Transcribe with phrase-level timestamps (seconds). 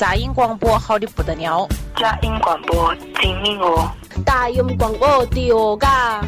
[0.00, 3.86] 杂音广播好的不得了，杂音广播精明哦，
[4.24, 6.24] 大音广播屌嘎，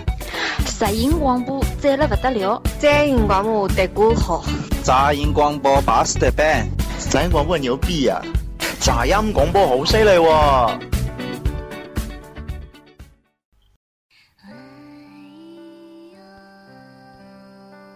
[0.78, 4.44] 杂音广播赞了不得了，杂音广播得鼓好，
[4.82, 8.20] 杂音广播巴适的板，杂音广播牛逼呀，
[8.78, 10.80] 杂音广播好犀利喎。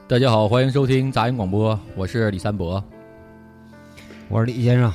[0.08, 2.82] 大家好，欢迎收听杂音广播，我是李三博，
[4.30, 4.90] 我是李先生。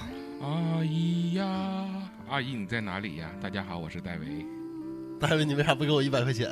[0.82, 1.46] 阿姨呀，
[2.28, 3.30] 阿姨你在哪里呀？
[3.40, 4.26] 大家好，我是戴维。
[5.20, 6.50] 戴维，你为啥不给我一百块钱？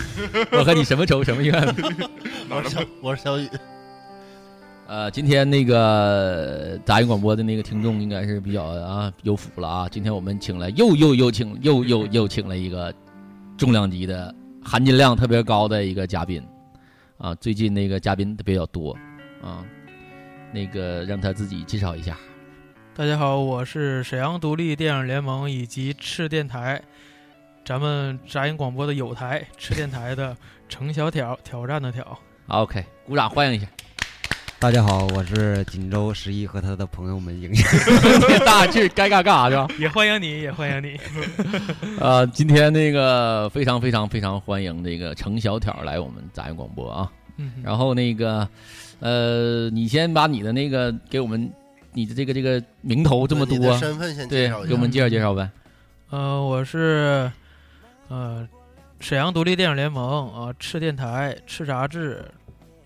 [0.52, 1.54] 我和你什么仇什么怨？
[2.50, 3.48] 我是小我是小雨。
[4.86, 9.88] 呃，今天那个杂音广播的那个听众应该是比较啊有福了啊！
[9.88, 12.92] 今天我们请来又又又请又又又请了一个
[13.56, 16.42] 重量级的含金量特别高的一个嘉宾。
[17.16, 18.94] 啊，最近那个嘉宾比较多，
[19.42, 19.64] 啊，
[20.52, 22.18] 那个让他自己介绍一下。
[23.00, 26.78] 大家好，我是沈阳独立电影联盟以及赤电台，
[27.64, 30.36] 咱们杂音广播的友台赤电台的
[30.68, 32.06] 程小挑挑战的挑。
[32.48, 33.66] OK，鼓掌欢迎一下。
[34.58, 37.66] 大家好，我是锦州十一和他的朋友们影响。
[38.44, 39.66] 大志，该干干啥去吧？
[39.80, 41.00] 也欢迎你，也欢迎你。
[41.98, 47.10] 呃，今天那个非常非常非常欢迎这个程小挑来我们杂音广播啊。
[47.38, 47.50] 嗯。
[47.62, 48.46] 然后那个，
[48.98, 51.50] 呃，你先把你的那个给我们，
[51.92, 55.50] 你的这个这个名头这么多，身份先对，给我们介绍介绍呗。
[56.10, 57.30] 呃，我是
[58.08, 58.48] 呃
[59.00, 62.24] 沈阳独立电影联盟啊，赤电台、赤杂志、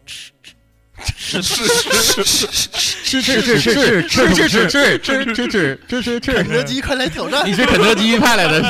[0.07, 0.55] 赤赤。
[0.97, 7.45] 吃吃吃吃吃吃吃吃吃吃吃吃吃吃吃吃吃肯德基快来挑战！
[7.45, 8.63] 你是肯德基派来的，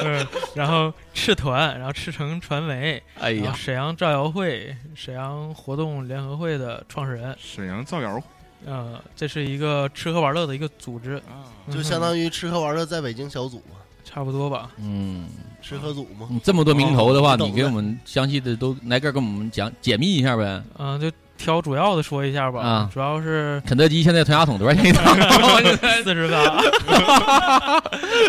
[0.00, 8.22] 嗯，然后赤团，然后赤城传媒，哎呀，沈阳造谣会、沈阳活动联合会的创始人，沈阳造谣，
[8.66, 15.26] 呃，这是一个吃喝玩乐的一个组织啊，就相当于吃喝玩乐在北京小组嘛，差不多吧，嗯，
[15.62, 16.26] 吃喝组嘛。
[16.30, 20.62] 你这么多名头的话，你给我们详细的都挨个跟我们讲解密一下呗。
[20.78, 21.10] 嗯，就。
[21.36, 25.04] 挑主要的说一下吧，啊，主要是肯德基现在囤牙桶多少钱一趟？
[26.04, 27.82] 四十八，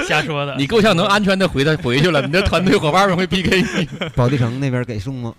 [0.08, 0.56] 瞎说的。
[0.58, 3.88] 你够呛能安全的回他回去了，你的团队伙伴们会 PK 你。
[4.18, 5.32] 保利城那边给送吗？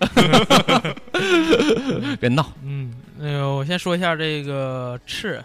[2.21, 2.47] 别闹。
[2.65, 2.76] 嗯，
[3.19, 5.43] 那个我先说一下这个赤，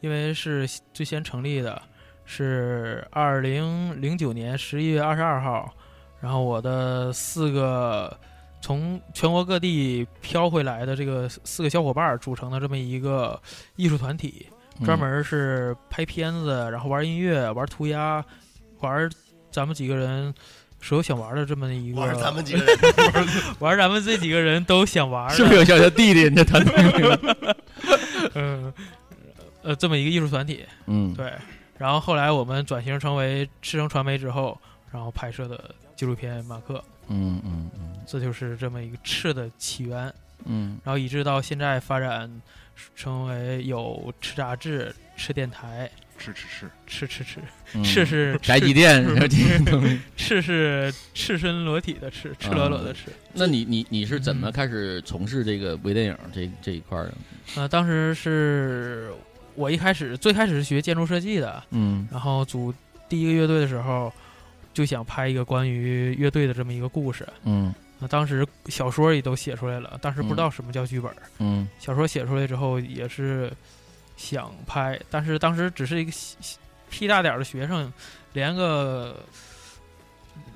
[0.00, 1.80] 因为是最先成立的，
[2.24, 5.72] 是二零零九年十一月二十二号，
[6.20, 8.16] 然后我的四个。
[8.60, 13.38] 从全国各地飘回来的这个四个小伙伴组成的这么一个
[13.76, 14.46] 艺术团体，
[14.80, 18.24] 嗯专门是拍片子，然后玩音乐、玩涂鸦、
[18.80, 19.06] 玩
[19.50, 20.32] 咱们几个人
[20.84, 22.00] 所有想玩的这么一个。
[22.00, 22.78] 玩咱们几个人，
[23.58, 25.30] 玩咱们这几个人都想玩。
[25.30, 26.28] 是不是有小小弟弟？
[26.28, 27.18] 你这团队？
[28.34, 28.72] 嗯，
[29.62, 30.64] 呃，这么一个艺术团体。
[30.86, 31.32] 嗯，对。
[31.78, 34.60] 然后后来我们转型成为赤城传媒之后，
[34.92, 36.74] 然后拍摄的纪录片《马克》。
[37.08, 40.12] 嗯嗯嗯，这就是这么一个赤的起源，
[40.44, 42.30] 嗯，然后以致到现在发展
[42.94, 45.90] 成为有赤杂志、赤电台、
[46.32, 47.40] 赤赤赤赤赤赤
[47.74, 49.04] 嗯赤是宅急电，
[50.16, 53.10] 赤是赤身裸体的赤，赤裸裸的赤。
[53.32, 57.14] 那你你你是怎么开始从事这个微电影这这一块的？
[57.56, 59.10] 呃，当时是
[59.54, 62.72] 我一开始最开始是学建筑设计的，嗯，然后组
[63.08, 64.12] 第一个乐队的时候。
[64.74, 71.08] 就想拍一个关于乐队的这么一个故事，嗯，那当时小说也都写出来了，当时不知道什么叫剧本，
[71.38, 73.52] 嗯，小说写出来之后也是
[74.16, 76.12] 想拍，但是当时只是一个
[76.88, 77.92] 屁大点的学生，
[78.32, 79.16] 连个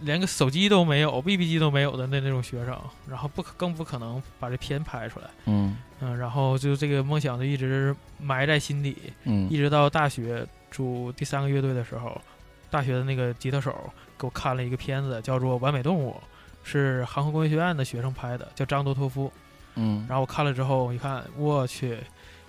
[0.01, 12.21] 连个手机都没有，BB 机都没有的那那种学生，然后不可更不可能把这片拍出来，嗯嗯，然后就这个梦想就一直埋在心底，嗯，一直到大学组第三个乐队的时候，
[12.71, 13.93] 大学的那个吉他手。
[14.21, 16.11] 给我看了一个片子，叫做《完美动物》，
[16.69, 19.33] 是航空工业学院的学生拍的，叫张多托夫。
[19.77, 21.97] 嗯，然后我看了之后，一看，我去，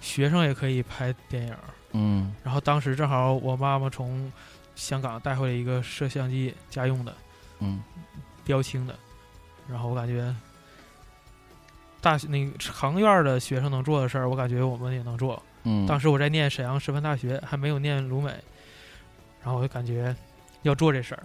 [0.01, 1.55] 学生也可以拍电影。
[1.91, 4.31] 嗯，然后当时正好我妈妈从
[4.75, 7.13] 香港带回来一个摄像机，家用的，
[7.59, 7.81] 嗯，
[8.45, 8.95] 标清的。
[9.67, 10.35] 然后我感觉，
[12.01, 15.41] 大那个长院的学生能做的事儿，我感觉我们也能做。
[15.63, 18.31] 嗯，当时我在念沈阳师范大学，还没有念鲁美，
[19.43, 20.15] 然后我就感觉
[20.61, 21.23] 要做这事儿。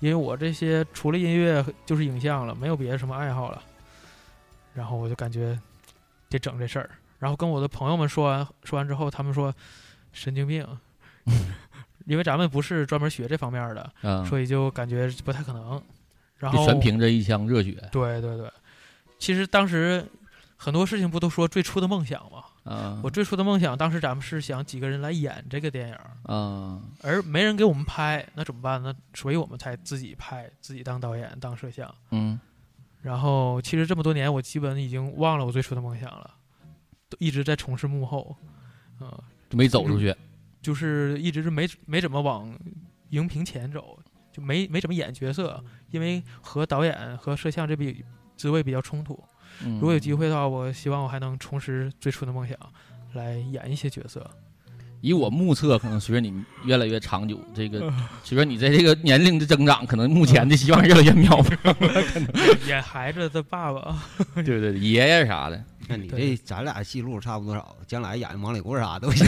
[0.00, 3.62] 因为我这些除了音乐就是影像了，没有别的什么爱好了，
[4.74, 5.58] 然后我就感觉
[6.30, 6.90] 得整这事儿。
[7.18, 9.52] 然后跟我的朋友们说完，说完之后，他们说
[10.12, 10.66] 神经病，
[12.06, 15.82] 因为咱们不是专门学这方面的，嗯、所以就感觉不太可能。
[16.36, 17.76] 然后全凭着一腔热血。
[17.90, 18.48] 对对对，
[19.18, 20.06] 其实当时
[20.56, 22.44] 很多事情不都说最初的梦想吗？
[22.62, 25.94] 啊我最初的梦想，当时咱们是想几个人来演这个电影，
[26.24, 28.94] 啊而没人给我们拍，那怎么办呢？
[29.14, 31.92] 所以我们才自己拍，自己当导演，当摄像。
[32.10, 32.38] 嗯
[33.00, 36.30] 然后其实这么多年，我基本已经忘了我最初的梦想了，
[37.08, 38.36] 都一直在从事幕后，
[39.00, 39.10] 嗯、
[39.48, 40.14] 就没走出去。
[40.60, 42.52] 就是一直是没没怎么往
[43.10, 43.98] 荧屏前走，
[44.32, 48.04] 就没没怎么演角色，因为和导演和摄像这比
[48.36, 49.18] 职位比较冲突。
[49.64, 52.58] 嗯如果有机会的话，我希望我还能重拾最初的梦想，
[53.14, 54.28] 来演一些角色。
[55.00, 56.32] 以我目测，可能随着你
[56.64, 57.92] 越来越长久，这个嗯
[58.24, 62.66] 随着你在这个年龄的增长，可能目前的希望越来越渺茫。
[62.66, 63.96] 演孩子的爸爸，
[64.34, 65.62] 对对对，爷爷啥的。
[65.88, 69.26] 那你这咱俩戏路差不多少，将来演王里棍啥都行。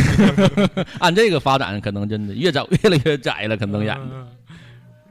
[0.99, 4.07] 按这个发展，可能真的越走越来越窄了，可能演的。
[4.13, 4.29] 嗯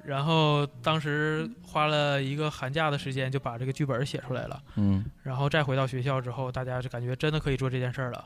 [0.05, 8.25] 然后当时花了一个寒假的时间就把这个剧本写出来了，嗯然后再回到学校之后，大家就感觉真的可以做这件事儿了。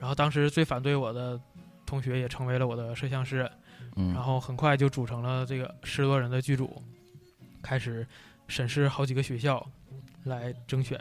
[0.00, 1.38] 然后当时最反对我的
[1.90, 3.50] 同学也成为了我的摄像师，
[3.96, 6.80] 嗯然后很快就组成了这个十多人的剧组，
[7.60, 8.06] 开始
[8.46, 9.66] 审视好几个学校
[10.22, 10.96] 来征选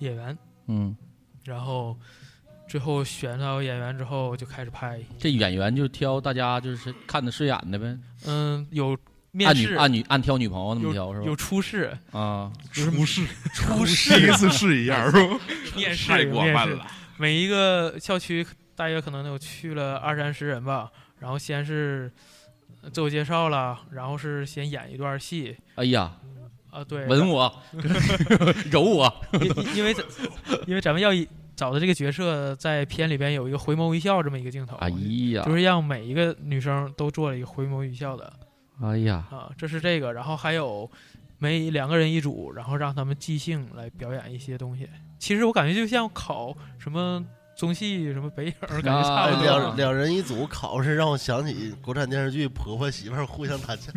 [0.00, 0.36] 演员，
[0.66, 0.94] 嗯，
[1.42, 1.96] 然后
[2.68, 5.00] 最后选到演员之后就开始拍。
[5.18, 7.98] 这演员就挑大家就是看的顺眼的呗。
[8.26, 8.94] 嗯，有
[9.30, 11.24] 面试，按女按女按挑女朋友那么挑是吧？
[11.24, 15.40] 有有初试，啊，就是初试初试， 第一次试一样是吧？
[15.74, 16.86] 面试太过分了。
[17.16, 18.46] 每一个校区
[18.76, 22.12] 大约可能有去了二三十人吧，然后先是
[22.82, 26.12] 呃自我介绍了，然后是先演一段戏哎呀，
[26.70, 27.62] 啊，对，吻我，
[28.70, 29.96] 揉我，因因为
[30.66, 31.26] 因为咱们要以
[31.56, 34.90] 找的这个角色在片里边有一个回眸一笑这么一个镜头，哎
[35.32, 38.30] 呀，就是让每一个女生都做了一个回眸一笑的
[38.82, 40.90] 哎呀，啊，这是这个，然后还有
[41.38, 44.86] 每两个人一组，然后让他们即兴来表演一些东西。
[45.18, 47.24] 其实我感觉就像考什么
[47.56, 49.44] 中戏、什么北影儿，感觉差哎不多。
[49.44, 53.90] 两两人一组考试，让我想起国产电视剧婆婆媳妇儿互相打架。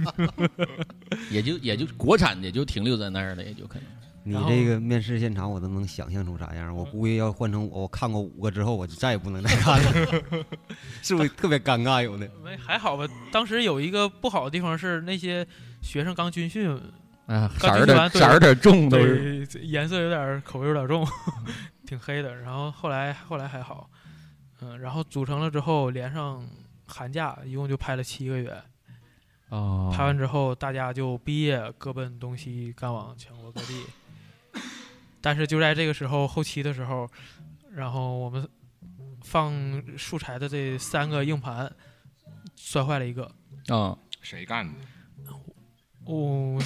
[1.29, 3.83] 也就也就国产也就停留在那儿了，也就可能。
[4.21, 6.75] 你这个面试现场，我都能想象出啥样。
[6.75, 9.91] 我估计要换成我，我看过五个之后，我就再也不能再看了，
[11.01, 12.03] 是不是特别尴尬？
[12.03, 13.07] 有的没还好吧。
[13.31, 15.47] 当时有一个不好的地方是那些
[15.81, 16.69] 学生刚军训，
[17.25, 19.45] 啊，色儿军训完对点色儿有点重都是。
[19.47, 21.07] 对颜色有点儿口味有点儿重，
[21.89, 22.35] 挺黑的。
[22.35, 23.89] 然后后来后来还好，
[24.61, 26.47] 嗯，然后组成了之后连上
[26.85, 28.61] 寒假，一共就拍了七个月。
[29.49, 33.83] 哦，拍完之后，大家就毕业，各奔东西，赶往全国各地。
[35.19, 37.09] 但是就在这个时候，后期的时候，
[37.71, 38.47] 然后我们
[39.23, 39.51] 放
[39.97, 41.75] 素材的这三个硬盘
[42.55, 43.23] 摔坏了一个。
[43.69, 44.73] 啊，谁干的？
[46.05, 46.61] 哦，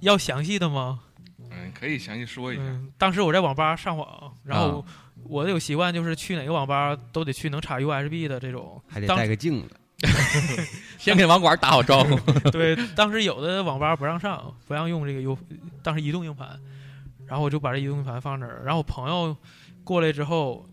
[0.00, 1.02] 要详细的吗？
[1.70, 2.62] 嗯，可以详细说一下。
[2.62, 4.84] 嗯，当时我在网吧上网，然啊后
[5.24, 8.82] 我有习惯，就是去哪个网吧都得去能插 USB 的这种。
[8.88, 9.76] 还得当带个镜子。
[10.96, 12.16] 先给网管打好招呼。
[12.50, 15.36] 对，当时有的网吧不让上，不让用这个 U，
[15.82, 16.58] 当时移动硬盘，
[17.26, 19.36] 然后我就把这移动硬盘放这儿，然后我朋友
[19.84, 20.66] 过来之后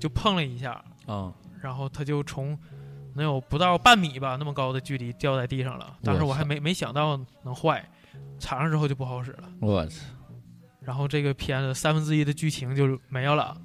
[0.00, 1.32] 就碰了一下，啊，
[1.62, 2.58] 然后他就从
[3.14, 7.88] 能有不到半米吧那么高的距离掉在地上了，当时我还没没想到能坏，
[8.38, 10.04] 插上之后就不好使了，我操，
[10.80, 13.56] 然后这个片子三分之一的剧情就没有了，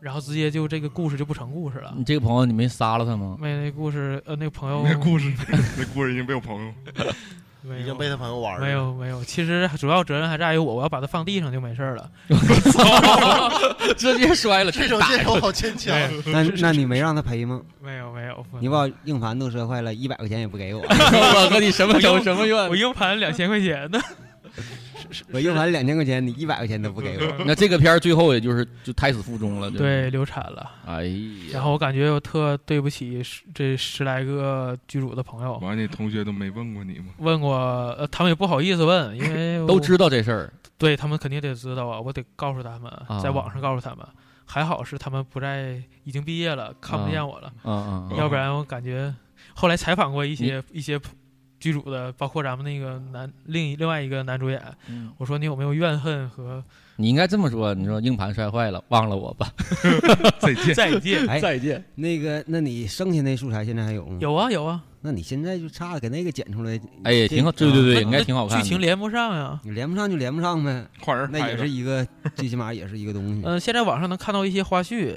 [0.00, 1.94] 然后直接就这个故事就不成故事了。
[1.96, 3.36] 你这个朋友你没杀了他吗？
[3.40, 5.32] 没那故事，呃，那个朋友那故事，
[5.78, 6.72] 那故事已经被我朋友
[7.80, 8.60] 已经被他朋友玩了。
[8.64, 12.10] 没有没有，其实主要责任还在于我，我要把它放地上就没事了。
[13.96, 15.96] 直接摔了，这种借口好牵强。
[16.26, 17.60] 那那你没让他赔吗？
[17.82, 20.82] 没有没有，你把硬盘都摔坏了，一百块钱也不给我。
[20.88, 22.76] 我和你什么仇我什么怨我？
[22.76, 24.00] 硬盘两千块钱呢。
[25.32, 27.44] 我用完两千块钱，你一百块钱都不给我。
[27.44, 30.70] 那这个片儿最后也就是就胎死腹中了，对，流产了。
[30.86, 37.06] 哎呀，然后我感觉我特对不起十这十来个剧组的朋友，完，你同学都没问过你吗？
[37.18, 37.56] 问过，
[37.98, 40.52] 呃，他们也不好意思问，因为 都知道这事儿。
[40.76, 44.06] 对他们肯定得知道啊，我得告诉他们，啊在网上告诉他们。
[44.46, 49.12] 还好是他们不在，已经毕业了，看不见我了，嗯嗯，要不然我感觉
[49.54, 51.00] 后来采访过一些一些
[51.64, 56.62] 剧组的，包括咱们那个男另一另外一个男主演，嗯我说你有没有怨恨和
[56.96, 59.50] 你应该这么说，你说硬盘摔坏了，忘了我吧，
[60.38, 60.74] 再见。
[60.74, 61.26] 再见？
[61.26, 61.82] 哎， 再见。
[61.94, 64.18] 那个，那你剩下那素材现在还有吗？。
[64.20, 66.78] 有啊有啊，那你现在就差给那个剪出来。
[67.04, 68.62] 哎，挺好，对对对，应该挺好看。
[68.62, 69.58] 剧情连不上呀。
[69.64, 73.42] 你连不上就连不上呗，换人那也是一个，最起码也是一个东西。
[73.44, 75.16] 嗯、现在网上能看到一些花絮，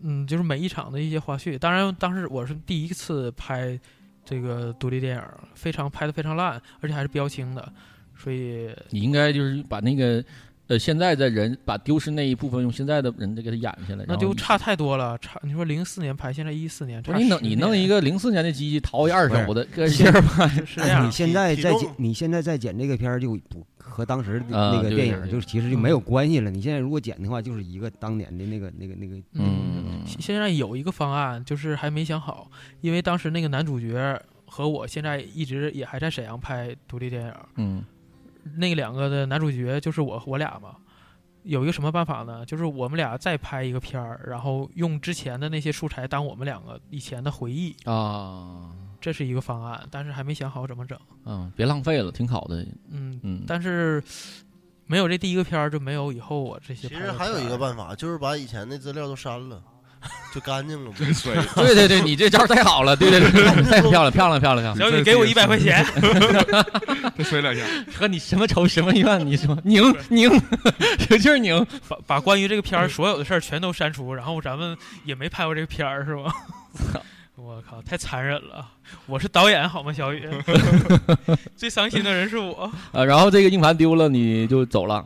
[0.00, 1.56] 嗯，就是每一场的一些花絮。
[1.56, 3.80] 当然，当时我是第一次拍
[4.26, 5.22] 这个独立电影，
[5.54, 7.72] 非常拍的非常烂，而且还是标清的，
[8.16, 10.22] 所以你应该就是把那个
[10.68, 15.16] 呃，现在的人把丢失那一部分用现在的人再给他演下来，那就差太多了。
[15.18, 20.48] 差你说零四年拍，现在一四年，差不是你弄你弄一个零四年的机器淘一二手的，不 是个劲儿吧？
[20.48, 26.50] 是 这样你现在再剪，你现在再剪这个片儿就不和当时那个电影就是其实就没有关系了。
[26.50, 37.84] 你现在如果剪的话，就是一个当年的那个那个那个嗯现现在有一个方案，就是还没想好，因为当时那个男主角和我现在一直也还在沈阳拍独立电影，嗯
[38.56, 40.76] 那两个的男主角就是我我俩嘛。
[41.42, 42.44] 有一个什么办法呢？
[42.44, 50.98] 就是我们俩再拍一个片儿，然后用之前的那些素材当我们两个以前的回忆，啊这是一个方案，但是还没想好怎么整。
[51.24, 52.66] 嗯，别浪费了，挺好的。
[52.90, 54.02] 嗯嗯，但是
[54.86, 56.96] 没有这第一个片儿，就没有以后我这些其。
[56.96, 59.62] 实还有一个办法，就是把以前的资料都删了，
[60.34, 60.96] 就干净了嘛。
[61.56, 64.76] 对对对，你这招太好了，对对对， 太漂亮漂亮漂亮漂亮。
[64.76, 65.84] 小雨给我一百块钱，
[67.16, 67.62] 再摔两下。
[67.96, 69.26] 和你什么仇什么怨？
[69.26, 70.30] 你说拧拧，
[71.08, 71.66] 使劲儿拧。
[71.88, 76.32] 把把关于这个片儿所有的事儿全都删除，然后咱们也没拍过这个片儿，是吗？
[77.36, 78.66] 我靠，太残忍了！
[79.04, 80.26] 我是导演好吗，小雨？
[81.54, 82.70] 最伤心的人是我。
[82.92, 85.04] 呃，然后这个硬盘丢了，你就走了。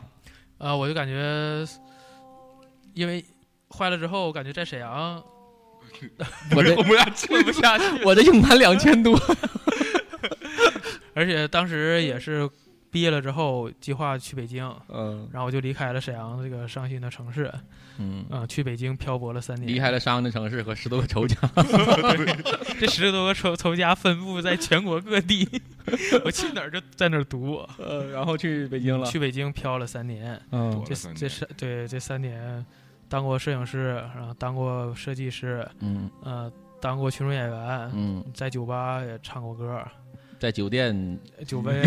[0.57, 1.65] 啊，我就感觉，
[2.93, 3.23] 因为
[3.71, 5.23] 坏了之后，我感觉在沈阳，
[6.55, 7.83] 我这我们俩混不下去。
[8.03, 9.17] 我这硬盘两千多，
[11.13, 12.49] 而且当时也是
[12.89, 17.51] 毕业了之后，计划去北京，嗯然后我就离开了沈阳这个伤心的城市，
[17.97, 21.37] 嗯啊、去北京漂泊了三年，离开了伤的城市和十多个仇家。
[22.79, 25.47] 这十多个仇仇家分布在全国各地，
[26.25, 27.63] 我去哪儿就在哪儿读。
[27.77, 29.05] 呃，然后去北京了。
[29.05, 32.65] 去北京漂了三年，嗯这这是对这三年，
[33.11, 36.49] 当过摄影师，然后当过设计师，嗯呃，
[36.79, 39.83] 当过群众演员，嗯，在酒吧也唱过歌，
[40.39, 41.83] 在酒店酒杯，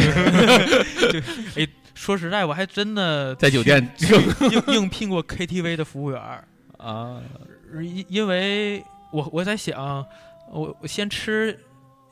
[1.11, 1.19] 就
[1.57, 3.91] 哎，说实在，我还真的在酒店
[4.69, 6.21] 应应聘过 KTV 的服务员
[6.77, 7.23] 啊，
[7.83, 10.05] 因因为我我在想，
[10.53, 11.59] 我我先吃。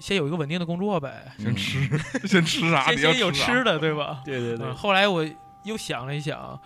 [0.00, 1.78] 先有一个稳定的工作呗，先吃，
[2.26, 2.86] 先吃啥？
[2.86, 4.20] 先先有吃的，对吧？
[4.24, 5.24] 对对对嗯后来我
[5.62, 6.60] 又想了一想，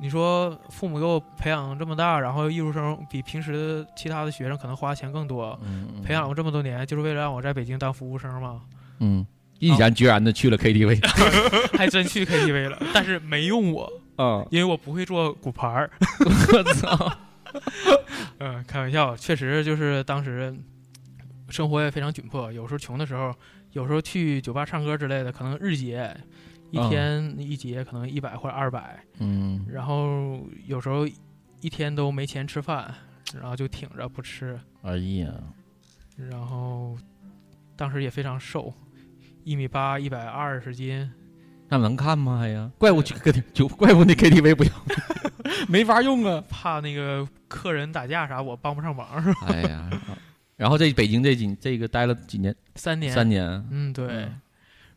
[0.00, 8.62] 你说父母给我培养这么大，然后艺术生比平时其他的学生可能花钱更多，嗯培养了这么多年，就是为了让我在北京当服务生吗？
[9.00, 9.26] 嗯，
[9.58, 11.00] 毅然决然的去了 KTV，
[11.76, 15.90] 还真去 KTV 了，但是没用我啊，因为我不会做骨牌儿。
[16.52, 17.12] 我操！
[18.38, 20.54] 嗯，开玩笑，确实就是当时
[21.48, 23.32] 生活也非常窘迫，有时候穷的时候，
[23.72, 26.14] 有时候去酒吧唱歌之类的，可能日结，
[26.74, 31.06] 一啊天一节可能一百或者二百，嗯然后有时候
[31.60, 32.92] 一天都没钱吃饭，
[33.32, 35.32] 然后就挺着不吃，哎呀，
[36.16, 36.96] 然后
[37.76, 38.72] 当时也非常瘦，
[39.44, 41.08] 一米八，一百二十斤，
[41.68, 42.38] 那能看吗？
[42.38, 44.70] 还呀，怪物去 K 就怪物那 KTV 不要，
[45.68, 46.42] 没法用啊。
[46.50, 49.46] 怕那个客人打架啥，我帮不上忙是吧？
[49.48, 49.90] 哎呀，
[50.56, 52.54] 然后在北京这几这个待了几年？
[52.74, 53.64] 三年，三年。
[53.70, 54.06] 嗯，对。
[54.06, 54.40] 嗯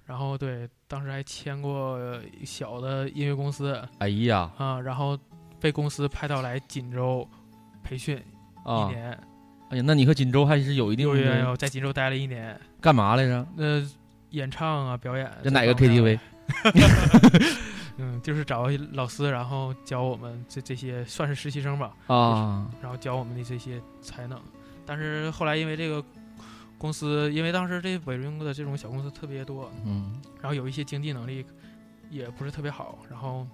[0.08, 2.00] 然后对，当时还签过
[2.46, 3.80] 小的音乐公司。
[4.00, 5.20] 哎呀啊，然后
[5.60, 7.28] 被公司派到来锦州
[7.84, 8.18] 培训
[8.64, 9.12] 啊一年。
[9.70, 12.58] 哎呀，那你和锦州还是有一定有有的有，在锦州待了一年。
[12.80, 13.46] 干嘛来着？
[13.58, 13.86] 呃，
[14.30, 15.30] 演唱啊，表演。
[15.44, 16.20] 在哪个方面 KTV？
[17.98, 21.94] 嗯，就是找老师，然后教我们这这些算是实习生吧。
[22.08, 24.40] 啊，然后教我们的这些才能。
[24.86, 26.02] 但是后来因为这个
[26.78, 31.46] 公司，因为当时这北京的这种小公司特别多，嗯，然后有一些经济能力
[32.10, 33.48] 也不是特别好，然后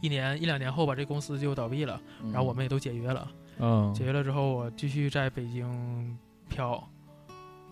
[0.00, 2.00] 一年一两年后吧，这公司就倒闭了，
[2.32, 3.28] 然后我们也都解约了。
[3.58, 6.16] 嗯解约了之后，我继续在北京
[6.48, 6.88] 漂，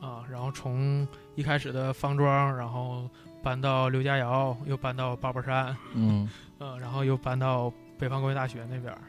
[0.00, 3.08] 啊，然后从一开始的方庄，然后
[3.42, 6.28] 搬到刘家窑，又搬到八宝山，嗯，
[6.58, 9.00] 呃，然后又搬到北方工业大学那边儿。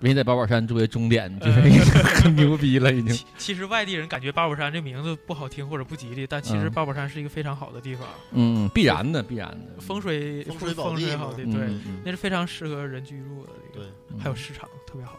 [0.00, 1.60] 人家在八宝山作为终点，就是
[2.22, 3.26] 很牛逼了，已经。
[3.38, 8.06] 其实外地人感觉八宝山这名字不好听或者不吉利，但其实嗯八宝山是一个非常好的地方。
[8.32, 9.80] 嗯，必然的，必然的。
[9.80, 15.16] 风水风水宝风水好的，对嗯嗯嗯，那是非常适合人居住的一个，对还有市场特别好，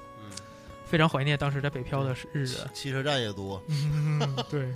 [0.86, 2.70] 非常怀念当时在北漂的日子。
[2.74, 4.20] 汽车站也多，嗯，
[4.50, 4.68] 对，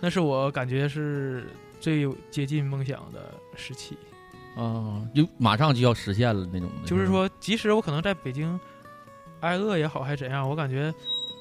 [0.00, 1.46] 那是我感觉是
[1.80, 3.96] 最有接近梦想的时期。
[4.56, 6.86] 啊，就马上就要实现了那种的。
[6.86, 8.58] 就是说，即使我可能在北京
[9.42, 10.92] 挨饿也好，还是怎样，我感觉，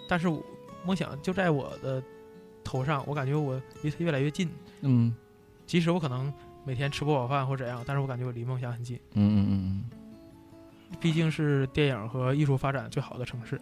[0.07, 0.43] 但是我
[0.85, 2.03] 梦想就在我的
[2.63, 4.47] 头上，我感觉我离它越来越近。
[4.81, 5.15] 嗯
[5.65, 6.31] 即使我可能
[6.65, 8.99] 每天吃不饱饭或怎样，但是我感觉我离梦想很近。
[9.13, 9.83] 嗯嗯嗯
[10.99, 13.57] 毕竟是电影和艺术发展最好的城市。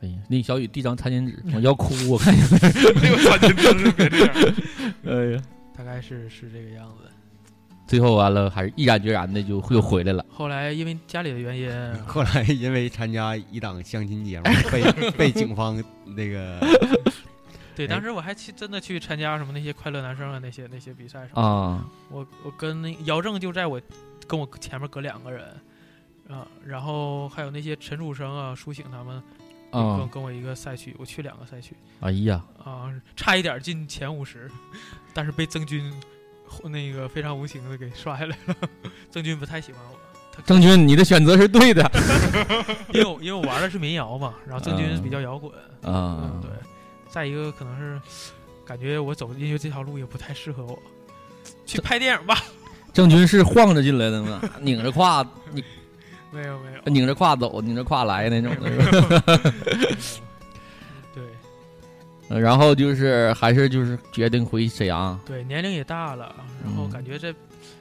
[0.00, 2.42] 哎呀，那小雨递张餐巾纸， 我要哭，我看见
[3.00, 4.34] 没有 餐巾纸别这样。
[5.06, 5.42] 哎呀，
[5.76, 7.04] 大概是是这个样子。
[7.92, 10.24] 最后完了还是毅然决然的就又回来了。
[10.30, 11.70] 后来因为家里的原因，
[12.08, 16.58] 后来因为参加一档相亲节目， 被被警方那个
[17.76, 17.88] 对，哎。
[17.88, 21.42] 当时我还去真的去参加什么那些快乐男生啊，那些那些比赛什么。
[21.42, 21.86] 啊。
[22.08, 23.78] 我我跟那姚正就在我
[24.26, 25.44] 跟我前面隔两个人，
[26.30, 29.22] 啊，然后还有那些陈楚生啊、苏醒他们，
[29.70, 29.98] 啊。
[29.98, 31.76] 跟跟我一个赛区，我去两个赛区。
[32.00, 34.50] 哎呀，啊，差一点进前五十，
[35.12, 35.92] 但是被郑钧
[36.68, 38.54] 那个非常无情的给刷下来了。
[39.10, 39.98] 郑钧不太喜欢我。
[40.46, 41.90] 郑钧，你的选择是对的
[42.94, 46.50] 因为因为我玩的是民谣嘛，然后郑钧比较摇滚啊嗯对。
[47.10, 48.00] 再一个可能是
[48.64, 50.78] 感觉我走音乐这条路也不太适合我，
[51.66, 52.42] 去拍电影吧。
[52.94, 54.40] 郑钧是晃着进来的吗？
[54.60, 55.62] 拧着胯，你
[56.30, 59.22] 没有没有，拧着胯走，拧着胯来那种的是吧。
[59.26, 59.96] 对
[62.32, 65.18] 呃然后就是还是就是决定回沈阳。
[65.26, 66.34] 对，年龄也大了，
[66.64, 67.34] 然后嗯感觉这、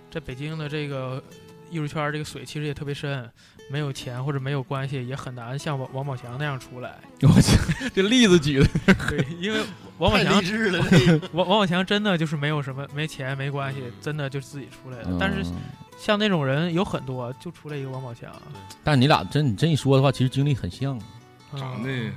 [0.10, 1.24] 这北京的这个
[1.70, 3.30] 艺术圈儿这个水其实也特别深，
[3.72, 7.00] 没有钱或者没有关系，也很难像王王宝强那样出来。
[7.22, 9.62] 我去，这例子举的，对，因为
[9.98, 15.16] 王宝太强励志了这个王王宝强真的就是没有什么没钱没关系，真的就是自己出来的。
[15.20, 15.56] 但是嗯
[15.98, 18.30] 像那种人有很多，就出来一个王宝强，
[18.84, 21.00] 但你俩真你这一说的话，其实经历很像，
[21.58, 22.12] 长得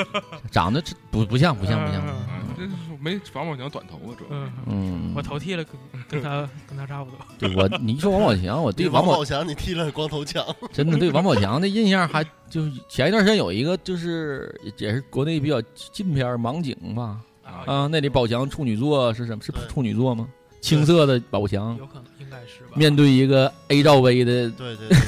[0.50, 2.00] 长得不不像不像不像。
[2.06, 2.16] 啊，
[2.56, 2.70] 这是
[3.00, 4.50] 没王宝强短头发主要是。
[4.66, 5.74] 嗯我头剃了跟
[6.08, 7.18] 跟他 跟他差不多。
[7.38, 15.60] 对我，你一说王宝强，我对王王宝强你剃了光头强，真的对王宝强的印象还 就是前一段时间有一个就是也是国内比较
[15.92, 17.20] 近片儿《盲井》吧，
[17.66, 19.42] 啊，那里宝强处女座是什么？
[19.42, 20.28] 是处女座吗？
[20.60, 22.72] 青涩的宝强，有可能应该是吧。
[22.74, 24.98] 面对一个 A 罩杯的，对对对，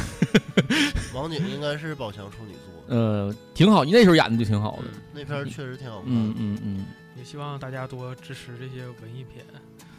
[1.12, 4.84] 王景应该是宝强处女座，呃，挺好，你那时候演的就挺好的。
[5.12, 6.06] 那片儿确实挺好看。
[6.08, 6.84] 嗯嗯嗯
[7.16, 9.44] 也希望大家多支持这些文艺片。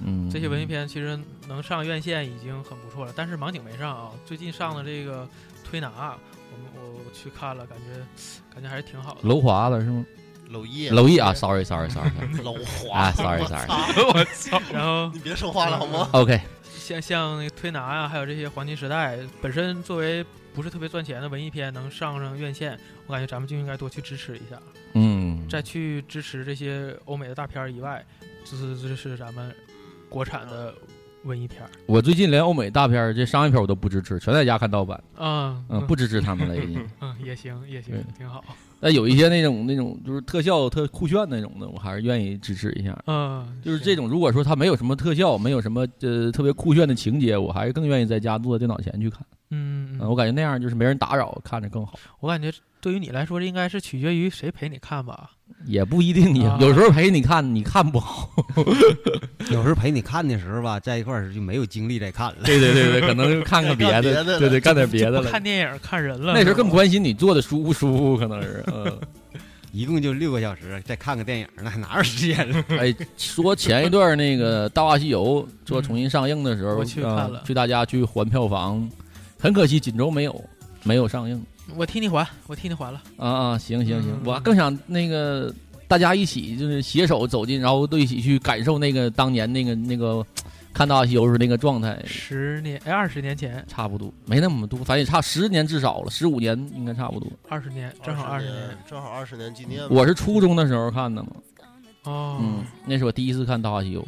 [0.06, 4.12] 嗯，这些文艺片其实能上院线已经很不错了，但是盲井没上啊。
[4.26, 5.28] 最近上的这个
[5.64, 6.18] 推拿，
[6.52, 8.00] 我们我我去看了，感觉
[8.54, 9.20] 感觉还是挺好的。
[9.24, 10.06] 楼华了是吗？
[10.50, 12.10] 娄烨娄烨啊，sorry sorry sorry，
[12.44, 13.68] 娄华啊，sorry sorry，
[14.14, 14.62] 我操！
[14.72, 16.40] 然 后你别说话了好吗 OK
[16.78, 24.60] 像像那个推拿呀、还有这些黄金时代，本身作为不是特别赚钱的文艺片，能上上院线，我感觉咱们就应该多去支持一下。
[24.94, 28.06] 嗯，再去支持这些欧美的大片儿以外，
[28.46, 29.54] 支持支持咱们
[30.10, 30.74] 国产的
[31.24, 31.70] 文艺片儿。
[31.88, 35.04] 我最近连欧美大片儿这商业片我都不支持，全在家看盗版。
[35.18, 36.88] 嗯嗯，不支持他们了已经。
[37.02, 38.44] 嗯，也行也行，挺好。
[38.80, 43.02] 但有一些那种那种就是特效特酷炫那种的，我还是愿意支持一下。
[43.08, 49.26] 嗯，就是这种，如果说它没有什么特效，没有什么呃特别酷炫的情节，我还是更愿意在家坐在电脑前去看。
[49.54, 52.00] 嗯，我感觉那样就是没人打扰，看着更好。
[52.20, 55.30] 我感觉对于你来说，这应该是取决于谁陪你看吧。
[55.66, 58.30] 也不一定，你啊有时候陪你看，你看不好。
[59.52, 62.38] 有时候陪你看的时候吧，在一块儿就没有精力再看了。
[62.44, 65.30] 对对对对，可能就 看看别的，对对，干点别的了。
[65.30, 66.34] 看电影看人了。
[66.34, 68.64] 那时候更关心你坐的舒不舒服，可能是。
[68.74, 69.00] 嗯，
[69.72, 72.64] 一共就六个小时，再看个电影，那哪有时间了？
[72.70, 78.90] 哎，说前一段那个《大话西游》说重新上映的时候，我去看了啊去大家去还票房，
[79.44, 80.42] 很可惜锦州没有
[80.84, 81.46] 没有上映。
[81.76, 83.04] 我替你还，我替你还了。
[83.18, 85.54] 啊啊，行行行，嗯我更想那个
[85.86, 90.26] 大家一起就是携手走进，然后都一起去感受那个当年那个那个
[90.74, 92.02] 看《大话西游》时那个状态。
[92.06, 97.30] 十年哎，二十年前，差不多没那么多，反正也差十年至少了，十五年应该差不多。
[97.50, 99.86] 二十年，正好二十年年。，正好二十年纪念。
[99.90, 101.32] 我是初中的时候看的嘛，
[102.04, 104.02] 哦，嗯，那是我第一次看《大话西游》，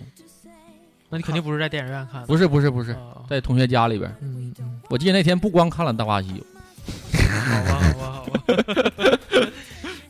[1.10, 2.28] 那你肯定不是在电影院看的。
[2.28, 4.14] 不是不是不是哦，在同学家里边。
[4.22, 6.44] 嗯嗯，我记得那天不光看了《大话西游》，
[7.40, 8.32] 好吧好吧好吧，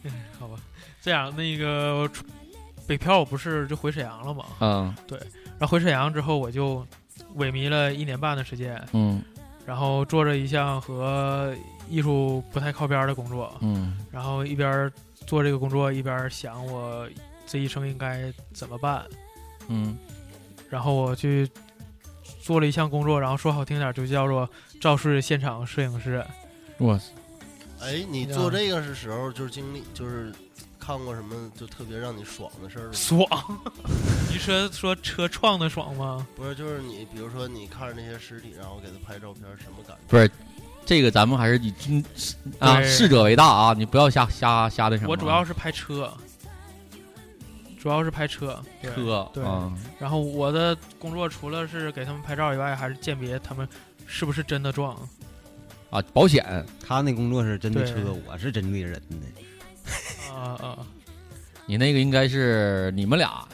[0.03, 0.57] 嗯好吧，
[1.01, 2.23] 这样那个我出
[2.87, 4.45] 北漂我不是就回沈阳了吗？
[4.59, 4.95] 嗯。
[5.07, 5.17] 对，
[5.59, 6.85] 然后回沈阳之后我就
[7.37, 9.21] 萎靡了一年半的时间，嗯。
[9.65, 11.51] 然后做着一项和
[11.89, 13.97] 艺术不太靠边儿的工作，嗯。
[14.11, 14.91] 然后一边儿
[15.25, 17.07] 做这个工作一边儿想我
[17.47, 19.03] 这一生应该怎么办，
[19.67, 19.97] 嗯
[20.69, 21.49] 然后我去
[22.41, 24.49] 做了一项工作，然后说好听点儿就叫做
[24.79, 26.23] 肇事现场摄影师。
[26.79, 27.11] 哇塞，
[27.81, 30.31] 哎，你做这个是时候就是经历，就是
[30.79, 32.91] 看过什么就特别让你爽的事儿吗？
[32.93, 33.27] 爽？
[34.29, 36.27] 你说说车撞的爽吗？
[36.35, 40.01] 不是，就是你比如说你看着那些尸体，然后给他拍照片，什么感觉？
[40.07, 40.29] 不是，
[40.85, 42.03] 这个咱们还是以尊
[42.59, 45.09] 啊逝者为大啊，你不要瞎瞎瞎那什么啊。
[45.09, 46.13] 我主要是拍车，
[47.85, 48.59] 主要是拍车。
[48.81, 53.69] 对对、车啊然后我的工作除了是给他们拍照以外，还是鉴别他们
[54.07, 54.97] 是不是真的撞。
[55.91, 60.33] 啊保险，他那工作是针对对车，我是针对人的。
[60.33, 60.77] 啊啊！
[61.67, 63.47] 你那个应该是你们俩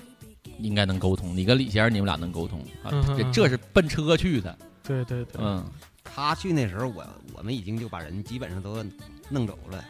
[0.60, 5.62] 应该能沟通，你跟李先生你们俩能沟通啊嗯，这嗯这是奔车去的，对对对，嗯，
[6.06, 8.82] 他去那时候，我我们已经就把人基本上都
[9.28, 9.84] 弄走了。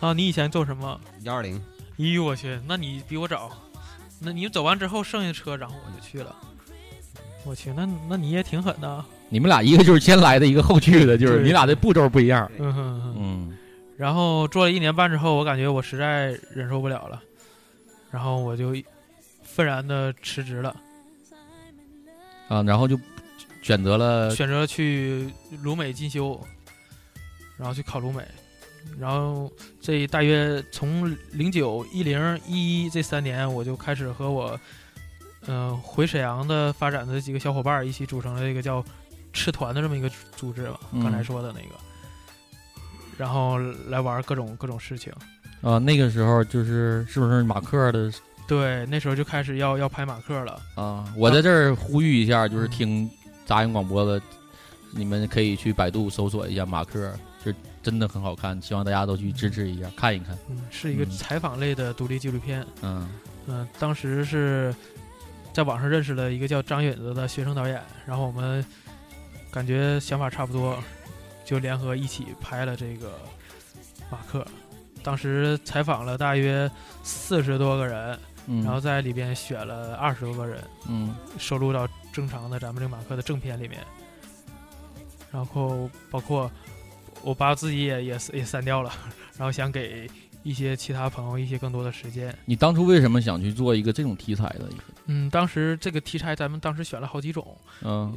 [0.00, 1.00] 啊，你以前做什么？
[1.22, 1.62] 幺二零，
[1.96, 3.52] 咦我去，那你比我早。
[4.20, 6.34] 那你走完之后剩下车，然后我就去了。
[7.44, 9.06] 我去，那那你也挺狠的啊。
[9.28, 13.14] 你们俩一个就是先来的，一个后去的，就是你俩的步骤不一样，嗯。
[13.16, 13.58] 嗯
[13.96, 17.22] 然后做了一年半之后，我感觉我实在忍受不了了，
[18.10, 18.74] 然后我就
[19.44, 20.74] 愤然的辞职了，
[22.48, 22.98] 啊，然后就
[23.62, 26.40] 选择了选择去鲁美进修，
[27.56, 28.24] 然后去考鲁美，
[28.98, 34.58] 然后这大约从零九、一零、一一这三年，我就开始和我
[35.46, 38.84] 嗯、呃回沈阳的发展的几个小伙伴儿一起组成了一个叫
[39.32, 41.74] 吃团的这么一个组织嘛，嗯刚才说的那个，
[43.18, 45.12] 然后来玩各种各种事情。
[45.60, 48.12] 啊，那个时候就是是不是马克的
[48.46, 50.60] 对，那时候就开始要要拍马克了。
[50.74, 51.10] 啊？
[51.16, 53.10] 我在这儿呼吁一下，就是听
[53.46, 54.20] 杂音广播的，
[54.90, 57.18] 你们可以去百度搜索一下马克，是
[57.84, 60.36] 真的很好看，希望大家都去支持一下，看一看。
[60.48, 62.66] 嗯，是一个嗯采访类的独立纪录片。
[62.80, 63.08] 嗯
[63.46, 64.74] 嗯、当时是
[65.52, 68.64] 在网上认识了一个叫张允子的学生导演，然后我们
[69.52, 70.82] 感觉想法差不多，
[71.44, 73.12] 就联合一起拍了这个
[74.10, 74.46] 马克。
[75.02, 76.70] 当时采访了大约
[77.02, 83.80] 四十多个人，嗯，然后在里边选了二十多个人，嗯收录到正常的咱们这个马克的正片里面。
[85.30, 86.50] 然后包括
[87.24, 88.92] 我把自己也也也删掉了，
[89.36, 90.08] 然后想给
[90.42, 92.36] 一些其他朋友一些更多的时间。
[92.44, 94.68] 你当初为什么想去做一个这种题材的？
[95.06, 98.16] 嗯，当时这个题材咱们当时选了好几种，嗯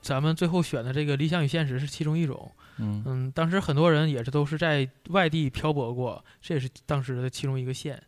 [0.00, 2.50] 咱们最后选的这个理想与现实是其中一种。
[2.78, 8.00] 嗯嗯，当时很多人也是都是在外地漂泊过，这也是当时的其中一个县。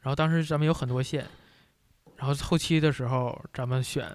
[0.00, 1.26] 然后当时咱们有很多县，
[2.16, 4.10] 然后后期的时候咱们选，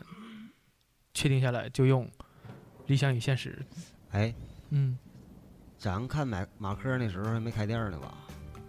[1.13, 2.09] 确定下来就用
[2.87, 3.57] 理想与现实。
[4.11, 4.33] 哎，
[4.71, 4.97] 嗯，
[5.83, 8.13] 咱看买马克那时候还没开店呢吧？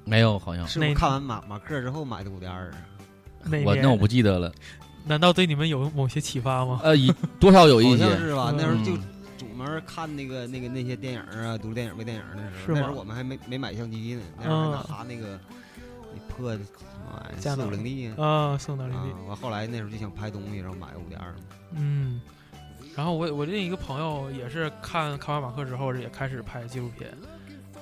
[0.05, 2.79] 没有，好像那是我看完马马克之后买的五点二啊。
[3.45, 4.53] 那年我那我不记得了。
[5.07, 6.81] 难道对你们有某些启发吗？
[6.83, 8.53] 呃，一多少有一好些像是吧？
[8.57, 9.05] 那时候就嗯
[9.39, 15.39] 专门看那个那个那些电影啊，独立电影、微电影那时候，是吗那时候我们还没没买相机呢，那时候还嗯拿那个
[16.13, 16.65] 那破的什
[17.07, 21.33] 么玩意儿四五零 D 啊，宋能力啊，完后来那时候就想拍东西，然后买五点二。
[21.77, 22.21] 嗯，
[22.97, 27.11] 然后我我另一个朋友也是看看完马克之后也开始拍纪录片，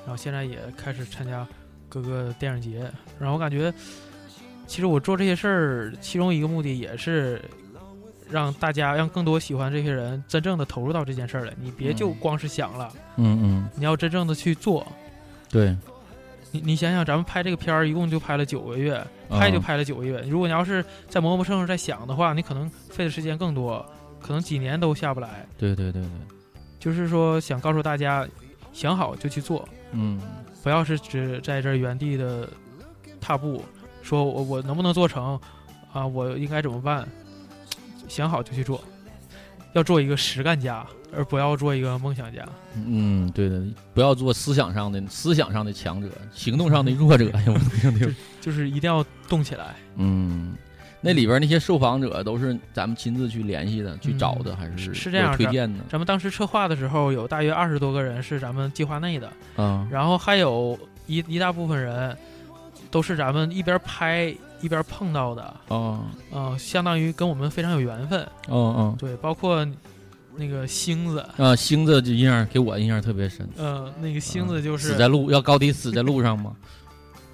[0.07, 1.47] 然后现在也开始参加
[1.89, 2.91] 各个电影节。
[3.19, 3.73] 然后我感觉，
[4.67, 7.41] 其实我做这些事儿，其中一个目的也是
[8.31, 11.53] 让大家让更多喜欢这些人真正的投入到这件事儿来。
[11.61, 14.87] 你别就嗯光是想了，嗯嗯，你要真正的去做。
[15.51, 15.77] 对，
[16.51, 20.25] 你你想想，咱们拍这个片儿一共就拍了九个月，拍就嗯拍了九个月。
[20.27, 23.85] 如果你要是在磨磨蹭蹭在想的话，你可能费的时间更多，
[24.23, 25.47] 可能几年都下不来。
[25.59, 26.11] 对对对对，
[26.79, 28.27] 就是说，想告诉大家，
[28.73, 30.21] 想好就去做，嗯
[30.63, 32.49] 不要是只在这儿原地的
[33.21, 33.65] 踏步，
[34.03, 35.39] 说我我能不能做成
[35.93, 36.07] 啊？
[36.07, 37.07] 我应该怎么办？
[38.09, 38.83] 想好就去做，
[39.73, 42.47] 要做一个实干家，而不要做一个梦想家。
[42.75, 47.31] 嗯，对的，不要做思想上的思想上的强者，行动上的弱者？
[48.41, 49.75] 就是一定要动起来。
[49.97, 50.55] 嗯，
[51.05, 55.85] 那里边那些受访者都是咱们亲自去联系的、去找的，还是是是这样推荐的？
[55.91, 62.17] 咱们当时策划的时候，有大约二十多个人是咱们计划内的，嗯然后还有一一大部分人
[62.91, 68.21] 都是咱们一边拍一边碰到的，哦呃，相当于跟我们非常有缘分。
[68.49, 69.67] 嗯嗯对，包括
[70.37, 73.47] 那个星子，啊，星子就印象给我印象特别深。
[73.57, 76.53] 呃，那个星子就是死在路，要高低死在路上吗？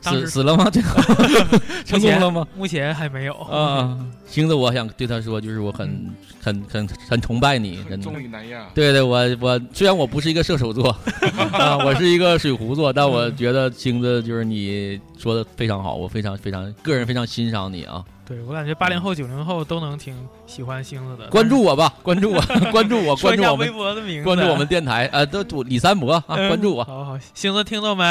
[0.03, 0.71] 当时死死了吗？
[0.73, 0.89] 这个
[1.85, 2.47] 成功了吗？
[2.57, 8.05] 目前还没有啊，星子，我想对他说，就是我很很很很崇拜你，真的。
[8.05, 8.67] 中女南亚。
[8.75, 10.91] 对对，我我虽然我不是一个射手座
[11.53, 18.05] 啊，我是一个水壶座，但我觉得星子就是你说的非常好，我非常非常个人非常欣赏你啊。
[18.29, 20.15] 对我感觉八零后、九零后都能挺
[20.47, 21.29] 喜欢星子的。
[21.31, 26.85] 关注我吧，关注我， 关注我，关注我们微博的名字关注我们电台，呃，都都李三博啊，嗯关注我。
[26.85, 28.05] 好好，星子听到没？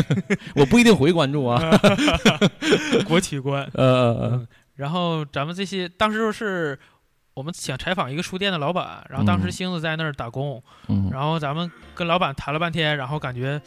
[0.56, 1.60] 我不一定回关注啊。
[3.06, 3.68] 国企观。
[3.74, 4.46] 呃
[4.76, 6.78] 然后咱们这些当时是
[7.34, 13.60] 我们想采访一个书店的老板，然后当时嗯星子在那儿打工，嗯然后咱们跟老板谈了半天，然后感觉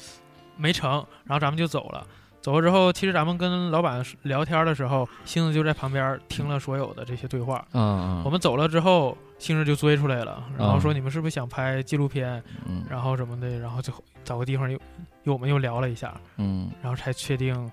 [0.58, 2.04] 没成，然后咱们就走了。
[2.44, 7.66] 走了之后，其实咱们跟老板聊天的时候，星子就在旁边听了所有的这些对话。
[7.72, 13.94] 啊啊我们走了之后，星子就追出来了，然后啊说你们是不是想拍纪录片，嗯然后什么的，然后就
[14.26, 14.78] 找个地方又
[15.24, 17.72] 又我们又聊了一下，嗯然后才确定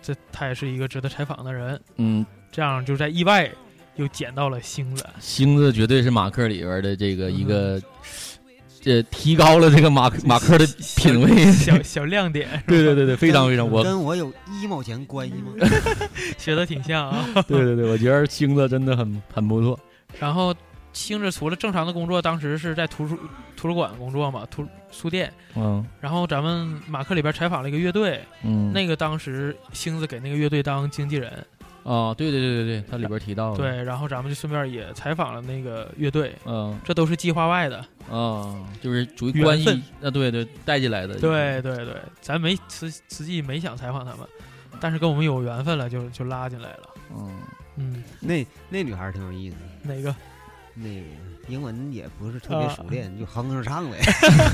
[0.00, 1.78] 这他也是一个值得采访的人。
[1.96, 3.50] 嗯，这样就在意外
[3.96, 5.06] 又捡到了星子。
[5.20, 7.78] 星子绝对是马克里边的这个一个，
[8.88, 12.48] 这提高了这个马马克的品味，小小亮点。
[12.66, 15.52] 对对对对，非常非常我跟我有一毛钱关系吗？
[16.38, 17.26] 学的挺像啊。
[17.46, 19.78] 对对对，我觉得星子真的很很不错。
[20.18, 20.54] 然后
[20.94, 23.18] 星子除了正常的工作，当时是在图书
[23.54, 25.30] 图书馆工作嘛，图书店。
[25.54, 25.84] 嗯。
[26.00, 31.30] 然后咱们马克里边采访了一个乐队，嗯，那个当时星子给那个乐队当经纪人。
[31.88, 33.56] 啊，对对对对对，他里边提到了。
[33.56, 37.78] 对，然后咱们就顺便也采访了那个乐队，嗯，这都是计划外的。
[38.10, 39.70] 啊，就是属于关系
[40.02, 44.28] 啊，对对，带进来的，对对对，咱没实实际没想采访他们，
[44.78, 47.34] 但是跟我们有缘分了，就就拉进来了，嗯。
[47.76, 50.14] 嗯，那那女孩挺有意思，哪个？
[50.74, 51.02] 那个
[51.48, 53.98] 英文也不是特别熟练，就哼哼唱呗，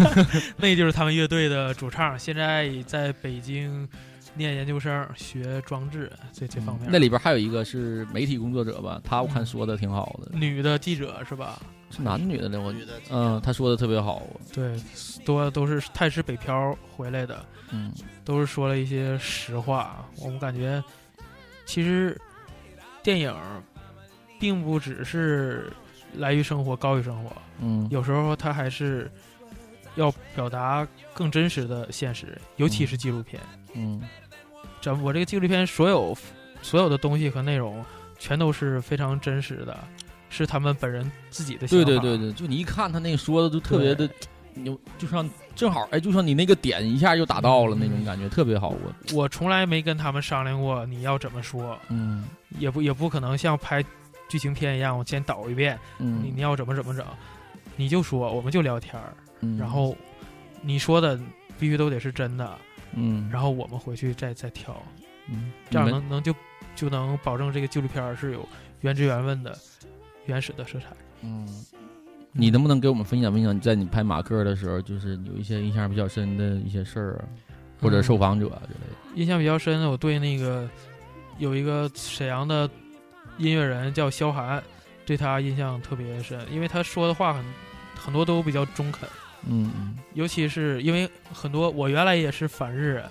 [0.56, 3.88] 那就是他们乐队的主唱，现在在北京。
[4.34, 9.00] 念研究生学装置这这方面，那里边还有一个是媒体工作者吧？
[9.04, 11.60] 他我看说的挺好的，女的记者是吧？
[11.90, 12.60] 是男女的呢？
[12.60, 14.22] 我觉得嗯，他说的特别好。
[14.52, 14.76] 对，
[15.24, 17.92] 多都是他是北漂回来的，嗯，
[18.24, 20.04] 都是说了一些实话。
[20.18, 20.82] 我们感觉
[21.66, 22.20] 其实
[23.02, 23.32] 电影
[24.40, 25.72] 并不只是
[26.16, 29.08] 来于生活高于生活，嗯，有时候他还是
[29.94, 33.40] 要表达更真实的现实，尤其是纪录片，
[33.74, 34.02] 嗯。
[34.84, 36.14] 咱我这个纪录片所有
[36.60, 37.82] 所有的东西和内容，
[38.18, 39.74] 全都是非常真实的，
[40.28, 41.84] 是他们本人自己的想法。
[41.86, 44.06] 对对对对，就你一看他那个说的都特别的，
[44.62, 48.68] 有就像正好哎，就像你那个点一下就打到了那种感觉，特别好。
[48.68, 52.26] 我我从来没跟他们商量过你要怎么说，嗯，
[52.58, 53.82] 也不也不可能像拍
[54.28, 57.02] 剧情片一样，我先导一遍，嗯，你你要怎么怎么整，
[57.74, 59.96] 你就说，我们就聊天儿，嗯，然后
[60.60, 61.18] 你说的
[61.58, 62.58] 必须都得是真的。
[62.96, 64.80] 嗯，然后我们回去再再挑，
[65.28, 66.34] 嗯，这样能能就
[66.74, 68.48] 就能保证这个纪录片是有
[68.80, 69.58] 原汁原味的
[70.26, 70.86] 原始的色彩。
[71.22, 71.46] 嗯，
[72.32, 77.24] 你能不能给我们分享分享，在你拍马克的时候，就是有一些印象比较深的一些事儿啊，
[77.80, 79.16] 或者受访者之类的？
[79.16, 80.68] 印象比较深的，我对那个
[81.38, 82.68] 有一个沈阳的
[83.38, 84.62] 音乐人叫萧寒，
[85.06, 87.44] 对他印象特别深，因为他说的话很
[87.96, 89.08] 很多都比较中肯。
[89.46, 93.10] 嗯，尤其是因为很多，我原来也是反日人，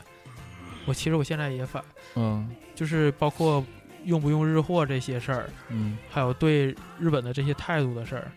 [0.86, 1.84] 我其实我现在也反，
[2.16, 3.64] 嗯，就是包括
[4.06, 8.32] 用不用日货这些事儿，嗯，还有对日本的这些态度的事儿。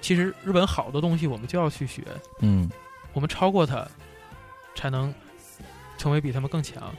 [0.00, 2.02] 其实日本好的东西我们就要去学，
[2.40, 2.70] 嗯，
[3.14, 3.86] 我们超过他，
[4.74, 5.12] 才能
[5.96, 6.94] 成为比他们更强。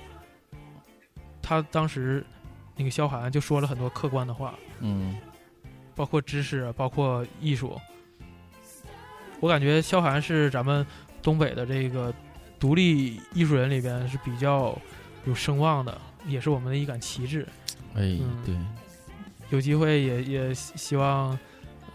[1.41, 2.25] 他当时
[2.75, 5.15] 那个萧寒就说了很多客观的话，嗯，
[5.93, 7.79] 包括知识，包括艺术。
[9.45, 10.83] 我感觉萧寒是咱们
[11.21, 12.11] 东北的这个
[12.59, 14.75] 独立艺术人里边是比较
[15.25, 17.47] 有声望的，也是我们的一杆旗帜。
[17.93, 18.55] 哎，嗯、对，
[19.51, 21.37] 有机会也也希望，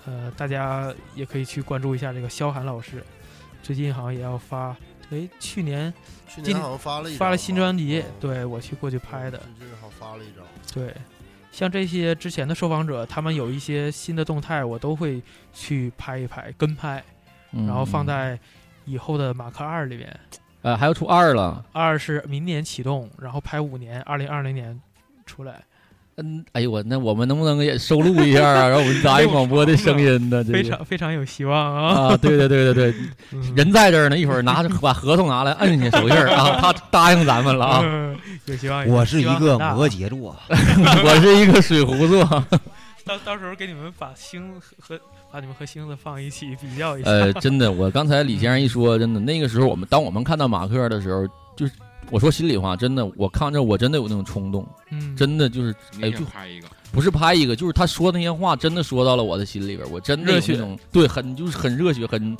[0.04, 3.02] 呃，大家也可以去关注一下这个萧寒老师。
[3.64, 4.76] 最近好像也要发，
[5.10, 5.92] 哎，去年
[6.28, 9.38] 去年好像发了一发了新专辑，对我去过去拍的。
[9.58, 10.46] 最近好发了一张。
[10.72, 10.94] 对。
[11.50, 15.20] 像这些之前的受访者，他们有一些新的动态，我都会
[15.52, 17.02] 去拍一拍，跟拍。
[17.52, 18.38] 然后放在
[18.84, 20.20] 以后的马克二里边，
[20.62, 21.64] 呃，还要出二了。
[21.72, 24.80] 二是明年启动，然后拍五年，二零二零年
[25.26, 25.62] 出来。
[26.16, 28.68] 嗯，哎呦我，那我们能不能也收录一下啊？
[28.68, 30.44] 然后我们杂音广播的声音呢？
[30.52, 32.08] 非常非常有希望啊！
[32.12, 32.94] 啊，对对对对对，
[33.56, 37.82] 人在这儿呢，一会儿拿着把合同拿来摁进去手印儿啊， 他答应咱们了啊，
[38.44, 38.86] 有希望。
[38.86, 42.22] 我是一个摩羯座，我是一个水壶座。
[43.06, 45.00] 到到时候给你们把星和。
[45.32, 47.10] 把你们和星子放一起比较一下。
[47.10, 51.72] 呃，真的，我刚才李先生一说，真的，那个时候我们当我们看到马克的时候，就是
[52.10, 62.36] 我说心里话，真的，我看着我真的有那种冲动，嗯，真的就是哎，就拍一个，不是拍一个，就是他说那些话，真的说到了我的心里边，我真的有那种对，很就是很热血，很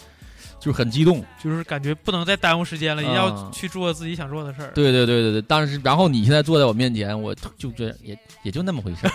[0.60, 4.70] 就是很激动，就是感觉不能再耽误时间了，也要去做自己想做的事儿。
[4.74, 9.08] 对对对对对，但是然后你现在坐在我面前，我就这也也就那么回事，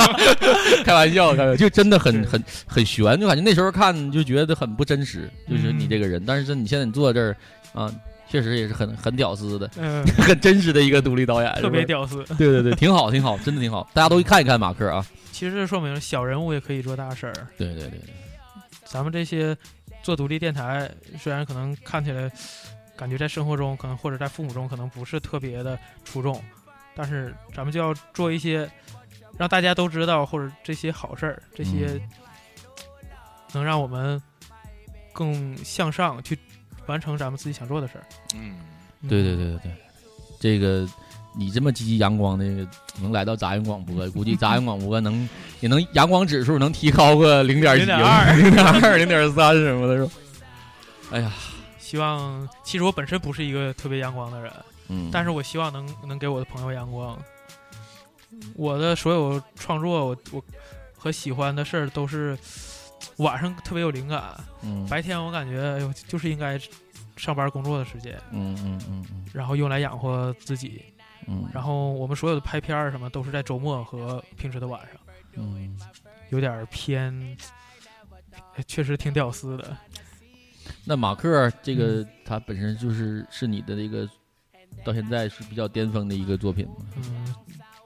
[0.82, 6.24] 开玩笑，开玩笑，就真的很很很悬，就感觉那时候看就觉得很不真实，就是你这个人。
[6.26, 7.36] 但是你现在你坐在这儿
[7.74, 7.92] 啊，
[8.30, 12.24] 确实也是很很屌丝的，嗯， 很真实的一个独立导演， 特别屌丝。
[12.38, 15.04] 对对对，挺好挺好，真的挺好，大家都看一看马克啊。
[15.32, 17.32] 其实这说明小人物也可以做大事儿。
[17.58, 18.14] 对对对对，
[18.84, 19.56] 咱们这些
[20.02, 22.30] 做独立电台，虽然可能看起来
[22.96, 26.42] 感觉在生活中可能或者在父母中可能不是特别的出众，
[26.94, 28.70] 但是咱们就要做一些。
[29.38, 31.98] 让大家都知道，或者这些好事儿，这些
[33.54, 34.22] 能让我们
[35.10, 36.38] 更向上去
[36.84, 38.04] 完成咱们自己想做的事儿。
[38.34, 38.58] 嗯，
[39.08, 39.76] 对对对对对，
[40.38, 40.86] 这个
[41.34, 42.44] 你这么积极阳光的，
[43.00, 45.28] 能来到杂音广播，估计杂音广播能
[45.60, 50.12] 也能阳光指数能提高个零点几、0.2零点二、零点三什么的，是吧？
[51.12, 51.32] 哎呀，
[51.78, 54.52] 希望其实我本身不是一个特别阳光的人，
[54.88, 57.18] 嗯，但是我希望能能给我的朋友阳光。
[58.54, 60.44] 我的所有创作，我我
[60.96, 62.36] 和喜欢的事儿都是
[63.16, 64.22] 晚上特别有灵感，
[64.62, 64.86] 嗯。
[64.86, 66.58] 白天我感觉哎呦就是应该
[67.16, 69.24] 上班工作的时间，嗯嗯嗯嗯。
[69.32, 70.82] 然后用来养活自己。
[71.26, 75.00] 嗯，然后我们所有的拍片儿什么都是在周末和平时的晚上，
[75.36, 75.76] 嗯，
[76.30, 77.36] 有点偏，
[78.56, 79.76] 哎确实挺屌丝的。
[80.84, 84.08] 那马克这个嗯他本身就是是你的这个
[84.84, 86.74] 到现在是比较巅峰的一个作品嘛？
[86.96, 87.34] 嗯，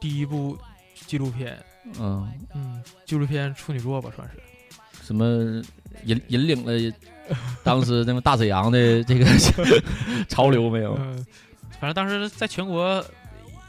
[0.00, 0.56] 第一部
[0.94, 1.58] 纪录片，
[1.98, 4.40] 嗯，嗯，纪录片处女作吧，算是。
[5.02, 5.62] 什么
[6.04, 6.96] 引引领了
[7.62, 9.24] 当时那个大沈阳的这个
[10.28, 10.96] 潮流没有？
[10.98, 11.24] 嗯，
[11.78, 13.04] 反正当时在全国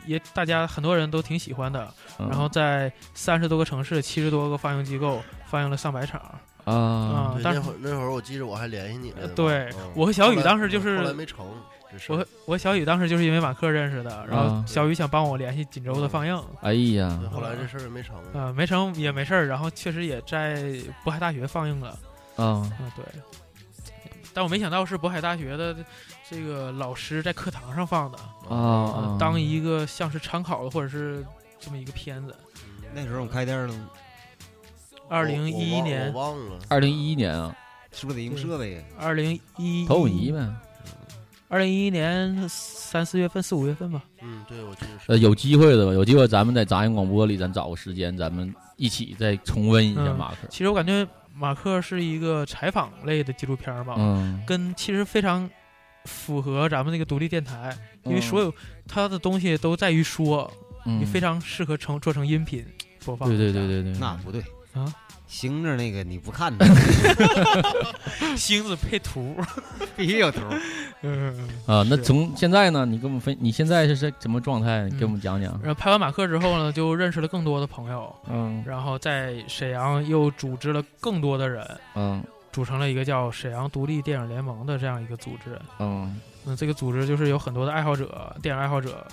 [0.07, 6.21] 也大家很多人都挺喜欢的，嗯然后在三十多个城市、七十多个放映机构放映了上百场。
[6.65, 9.27] 啊对但是那会儿那会儿我记着我还联系你了。
[9.29, 11.45] 对嗯我和小雨当时就是后来没成。
[12.09, 18.17] 我和我和小雨当时就是因为马克认识的，然后啊小雨想帮我联系锦州的放映，哎呀对，后来这事儿也没成。
[18.33, 20.57] 呃，没成也没事儿，然后确实也在
[21.05, 21.91] 渤海大学放映了，
[22.35, 23.05] 啊嗯，对。
[24.33, 25.73] 但我没想到是渤海大学的
[26.29, 28.17] 这个老师在课堂上放的
[28.49, 31.25] 啊啊当一个像是参考的或者是
[31.59, 32.35] 这么一个片子。
[32.93, 33.89] 那时候我开店了，
[35.09, 37.55] 二零一一年，我忘了，二零一一年啊，
[37.91, 38.83] 是不是得用设备？
[38.97, 40.47] 二零一投影仪呗。
[41.49, 44.01] 二零一一年三四月份、四五月份吧。
[44.21, 45.05] 嗯，对，我记得是。
[45.07, 45.93] 呃，有机会的吧？
[45.93, 50.37] 有机会咱们在杂音广播里，咱找个时间，咱们一起再重温一下嗯马克。
[50.49, 55.49] 其实我感觉马克是一个采访类的纪录片吧，嗯跟其实非常
[56.07, 58.51] 符合咱们那个独立电台，因为嗯所有
[58.87, 60.51] 它的东西都在于说，
[60.85, 60.99] 嗯。
[61.01, 62.65] 也非常适合成做成音频
[63.05, 63.27] 播放。
[63.29, 64.41] 对对对对对，那不对。
[64.73, 64.93] 啊，
[65.27, 66.65] 星子那个你不看的，
[68.37, 69.35] 星子配图，
[69.97, 70.39] 必须有图。
[71.01, 71.49] 嗯。
[71.65, 72.85] 啊，那从现在呢？
[72.85, 74.87] 你跟我们分，你现在是在什么状态？
[74.99, 75.51] 给我们讲讲。
[75.63, 78.63] 然后拍完马克之后呢，就认识了更多的朋友，嗯。
[78.65, 81.65] 然后在沈阳又组织了更多的人，
[81.95, 82.23] 嗯
[82.57, 85.61] 组成了一个叫沈阳独立电影联盟的这样一个组织。
[85.77, 89.05] 嗯嗯，这个组织就是有很多的爱好者，电影爱好者，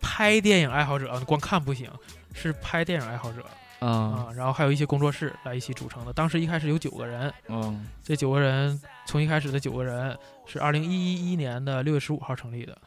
[0.00, 1.90] 拍电影爱好者，光看不行，
[2.32, 3.44] 是拍电影爱好者
[3.80, 4.28] 啊啊。
[4.36, 6.12] 然后还有一些工作室来一起组成的。
[6.12, 12.78] 当时一开始有九个人，嗯这九个人从一开始的九个人是二零一一年的六月十五号成立的，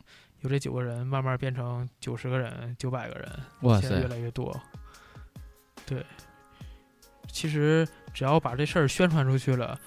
[0.43, 3.30] 由这九个人慢慢变成九十个人、九百个人，
[3.63, 4.58] 哇塞现在越来越多。
[5.86, 6.06] 对，
[7.28, 9.78] 其实只要把这事儿宣传出去了，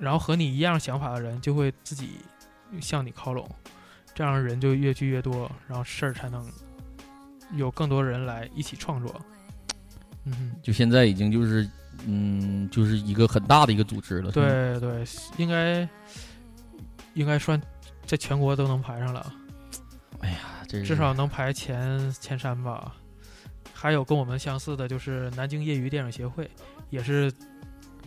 [0.00, 2.20] 然后和你一样想法的人就会自己
[2.80, 3.48] 向你靠拢，
[4.14, 6.50] 这样人就越聚越多，然后事儿才能
[7.52, 9.20] 有更多人来一起创作。
[10.24, 10.52] 嗯哼。
[10.62, 11.68] 就现在已经就是
[12.06, 14.32] 嗯，就是一个很大的一个组织了。
[14.32, 15.04] 对对，
[15.36, 15.86] 应该
[17.14, 17.60] 应该算
[18.06, 19.32] 在全国都能排上了，
[20.66, 22.94] 这是至少能排前前三吧。
[23.74, 26.50] 还有跟我们相似的，就是南京业余电影协会，
[26.90, 27.32] 也是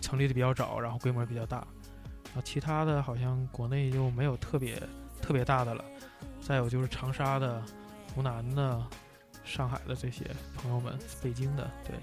[0.02, 1.66] 成立的比较早，然后规模比较大。
[2.36, 4.82] 啊，其他的好像国内就没有特别
[5.22, 5.84] 特别大的了。
[6.42, 7.62] 再有就是长沙的、
[8.14, 8.82] 湖南的、
[9.46, 10.26] 上海的这些
[10.58, 11.96] 朋友们，北京的，对。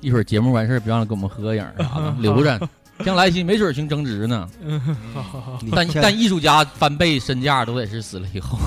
[0.00, 2.68] 一会儿节目完事儿，别忘了给我们合个影儿啥的， 留着。
[3.04, 4.48] 将来其实没准儿行增值呢。
[4.62, 4.80] 嗯，
[5.14, 5.58] 好好好。
[5.72, 8.58] 但但 艺术家翻倍身价都得是死了以后。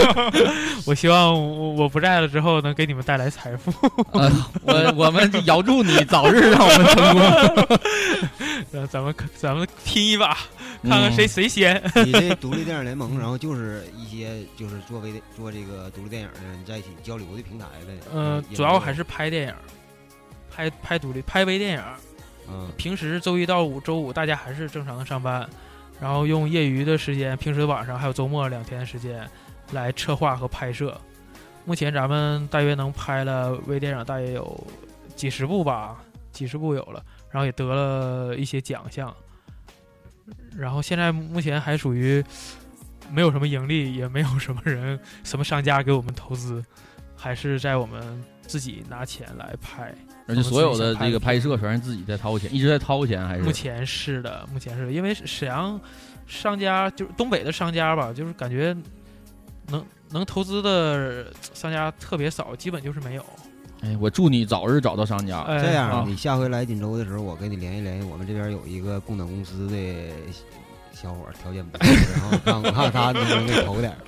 [0.84, 3.72] 我希望我我不在了之后能给你们带来财富。
[4.12, 4.30] 呃，
[4.62, 7.20] 我我们遥祝你早日让我们成功。
[8.72, 10.36] 呃，咱们咱们拼一把，
[10.82, 11.82] 看看谁谁先。
[12.04, 17.98] 你这独立电影联盟，然后就是一些就是作为做这个独立电影的人在一起交流的平台呗。
[18.14, 19.54] 嗯，主要还是拍电影，
[20.54, 21.82] 拍拍独立拍微电影。
[22.76, 25.48] 平时周一到五周五大家还是正常的上班，
[26.00, 29.28] 然后用业余的时间，平时晚上还有周末两天的时间
[29.72, 30.98] 来策划和拍摄。
[31.64, 34.66] 目前咱们大约能拍了微电影，大约有
[35.16, 35.96] 几十部吧，
[36.30, 39.12] 几十部有了，然后也得了一些奖项。
[40.56, 42.24] 然后现在目前还属于
[43.10, 46.64] 没有什么盈利，也没有什么人、什么商家给我们投资，
[47.16, 49.92] 还是在我们自己拿钱来拍。
[50.26, 55.80] 而且所有的这个拍摄全是自己在掏钱，一直在掏钱，还是目前是的，目前是因为沈阳
[56.26, 58.76] 商家就是东北的商家吧，就是感觉
[59.68, 63.24] 能能投资的商家特别少，基本就是没有。
[63.82, 65.42] 哎，我祝你早日找到商家。
[65.42, 69.76] 哎这样，啊你下回来锦州的时候，我跟你联系联系，我们这边有一个供暖公司的
[71.00, 71.86] 小伙条件不错，
[72.16, 73.98] 然后看我看他能不能给投点儿。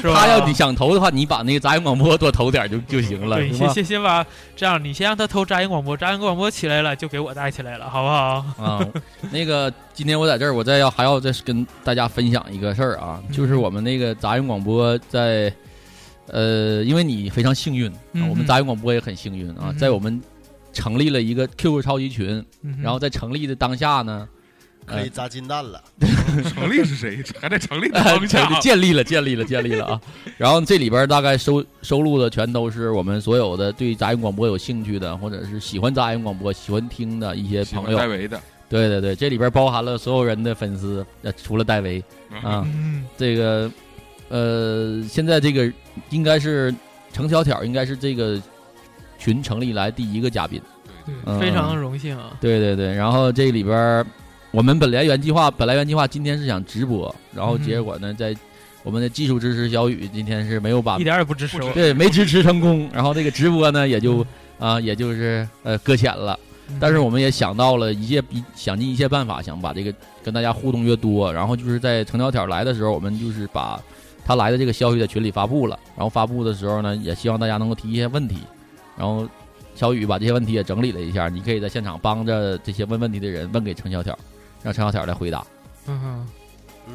[0.00, 0.14] 是吧？
[0.14, 3.36] 他要你想投的话，你把那个杂音广播多投点就就行了？
[3.52, 4.24] 先先先把
[4.54, 8.64] 这样，你先让他投杂音广播，杂音广播起来了就给我带起来了，好不好？
[8.64, 8.86] 啊，
[9.32, 15.52] 那个今天我在这儿，我再要还要再跟大家分享一个事儿啊，嗯就是我们那个杂音广播在，
[16.28, 17.92] 呃，因为你非常幸运，
[18.28, 20.22] 我们杂音广播也很幸运啊，嗯在我们
[20.72, 24.28] 成立了一个 QQ 超级群，嗯然后在成立的当下呢，
[24.90, 25.82] 可以砸金蛋了。
[26.54, 27.22] 成立是谁？
[27.40, 28.60] 还在成立的方成向 立。
[28.60, 30.00] 建立了，建立了，建立了啊！
[30.36, 37.98] 然后这里边大概收收录的全都是我们所有的对杂音广播有兴趣的，或者是喜欢杂音广播、喜欢听的一些朋友。
[37.98, 41.98] 戴维的，对对对，这里边包含了所有人的粉丝，呃，除了戴维
[42.42, 42.62] 啊。
[42.66, 43.70] 嗯，这个
[44.28, 45.70] 呃，现在这个
[46.10, 46.72] 应该是
[47.12, 48.40] 程小挑，应该是这个
[49.18, 50.60] 群成立以来第一个嘉宾。
[51.04, 52.36] 对嗯非常荣幸啊。
[52.40, 54.06] 对对对，然后这里边儿
[54.52, 58.34] 我们本来原计划，本来原计划今天是想直播，然后嗯结果呢，在
[58.82, 61.72] 我们的技术支持小雨今天是没有把一点儿也不支持我。
[61.72, 64.26] 对没支持成功，然后这个直播呢也就
[64.58, 66.38] 啊、也就是呃搁浅了。
[66.68, 69.92] 嗯但是我们也想到了一切一想尽一切办法，想把这个
[70.22, 71.32] 跟大家互动越多。
[71.32, 73.82] 然后就是在程小挑来的时候，我们就是把
[74.24, 75.76] 他来的这个消息在群里发布了。
[75.96, 78.38] 然后发布的时候呢，也希望大家能够提一些问题。
[78.96, 79.28] 然后
[79.74, 84.16] 小雨把这些问题也整理了一下，你可以在现场帮着这些问问题的人问给程小挑，
[84.62, 85.46] 让陈小挑来回答。
[85.86, 86.28] 嗯哼，
[86.88, 86.94] 嗯，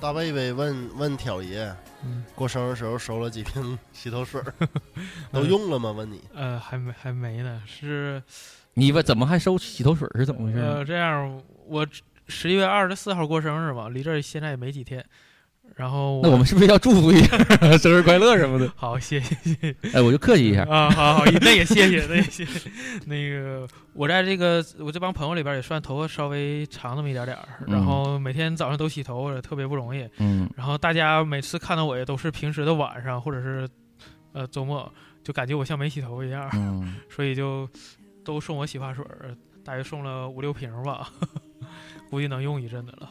[0.00, 1.74] 大贝贝问问挑爷，
[2.04, 4.54] 嗯过生日时候收了几瓶洗头水儿，
[5.32, 5.90] 都用了吗？
[5.92, 6.20] 问你。
[6.34, 8.22] 呃，还没还没呢，是
[8.74, 10.58] 你问怎么还收洗头水是怎么回事？
[10.58, 11.86] 呃这样，我
[12.28, 15.04] 十一月二十四号过生日嘛，离这儿现在也没几天。
[15.76, 17.36] 然后那我们是不是要祝福一下
[17.78, 18.72] 生日快乐什么的？
[18.76, 19.76] 好，谢谢谢谢。
[19.92, 20.62] 哎，我就客气一下。
[20.64, 22.70] 啊，好好，那也谢谢，那也谢谢。
[23.06, 30.08] 那个，我在这个我这帮朋友里边也算头发稍微长那么一点点儿，然嗯后每天早上都洗头，特别不容易。
[30.18, 33.68] 嗯然后大家每次看到我也都是平时的晚上或者是
[34.32, 34.88] 呃周末，
[35.24, 37.68] 就感觉我像没洗头一样，嗯， 所以就
[38.24, 39.04] 都送我洗发水，
[39.64, 41.08] 大约送了五六瓶吧，
[42.10, 43.08] 估计能用一阵子了。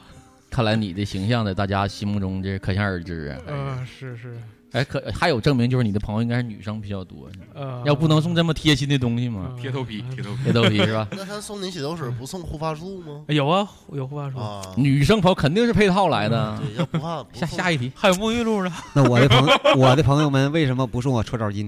[0.53, 3.41] 看来你的形象在大家心目中这可想而知啊。
[3.47, 4.39] 嗯、是是，
[4.71, 9.55] 哎，可还有证明就是你的朋友应该是女生比较多，呃，要不能送这么贴心的东西吗？
[9.59, 11.07] 贴头皮，贴头皮，贴头皮是吧？
[11.17, 13.25] 那他送你洗头水不送护发素吗？
[13.29, 16.61] 有啊，有护发素，啊，女生朋友肯定是配套来的。
[16.61, 18.71] 对，要不怕下下一题，还有沐浴露呢。
[18.93, 21.67] 那我的朋友，我的朋友们为什么不送我搓澡巾？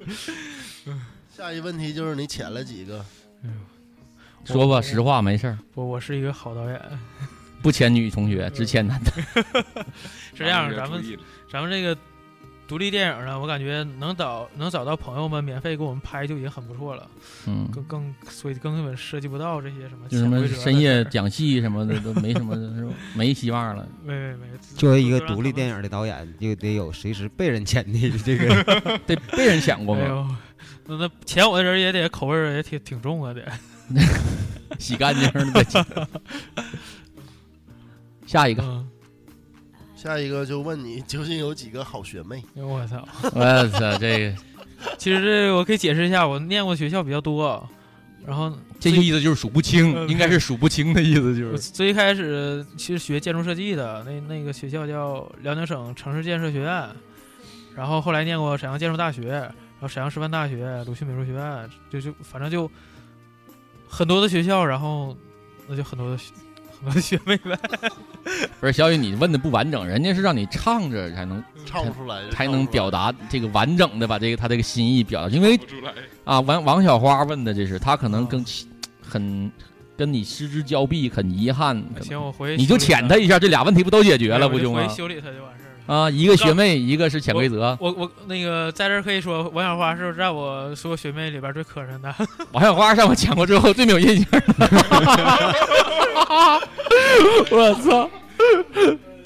[1.34, 3.02] 下一问题就是你潜了几个？
[4.44, 6.80] 说吧，实话没事儿，我我是一个好导演，
[7.62, 9.12] 不签女同学，只签男的。
[10.34, 11.02] 是这样，啊咱们
[11.50, 11.96] 咱们这个
[12.66, 17.06] 独立电影呢，我感觉能找能找到朋友们免费给我们拍就已经很不错了，
[17.46, 22.92] 嗯，更更所以根本涉及不到这些什么就什么深夜讲戏什么的都没什么，是吧？
[23.14, 23.86] 没希望了。
[24.04, 24.46] 没没没，
[24.76, 28.64] 作为一个独立电影的导演，就得有随时被人签的这个。
[29.04, 30.38] 得被人抢过哎吗？
[30.86, 33.42] 那那签我的人也得口味也挺挺重啊，得。
[34.78, 35.84] 洗干净了再签。
[38.30, 38.88] 下一个，嗯，
[39.96, 42.40] 下一个就问你 究竟有几个好学妹？
[42.54, 43.04] 我操！
[43.34, 44.36] 我操，这个。
[44.96, 47.68] 其实这个我可以解释一下，我念过学校比较多，
[48.24, 51.70] 然后这意思就是数不清，嗯应该是数不清的意思，就我是。
[51.74, 56.88] 最一开始其实学建筑设计的，那那个学校叫辽宁省城市建设学院，
[57.74, 62.70] 然后后来念过沈阳建筑大学，然后沈阳师范大学、鲁迅美术学院，就就反正就
[63.88, 65.16] 很多的学校，然后
[65.66, 66.32] 那就很多的学
[67.00, 67.58] 学妹们。
[68.60, 75.58] 不是小雨，你问的不完整，人家是让你唱着才能唱不出来，才能表达这个完整的把这个他这个心意表达，因为。
[76.24, 78.44] 啊，王王小花问的这是他可能更
[79.02, 79.50] 很
[79.96, 81.82] 跟你失之交臂，很遗憾。
[82.02, 84.94] 行，我回去你就修理潜他一下，这俩问题不都解决了不就吗回？
[84.94, 85.64] 修理他就完事。
[85.86, 87.76] 啊，一个学妹，一个是潜规则。
[87.80, 92.14] 我我那个在这儿可以说，王小花是在我所有学妹里边最磕碜的。
[92.52, 94.40] 王小花上我抢过之后最没有印象的。
[97.50, 98.08] 我操！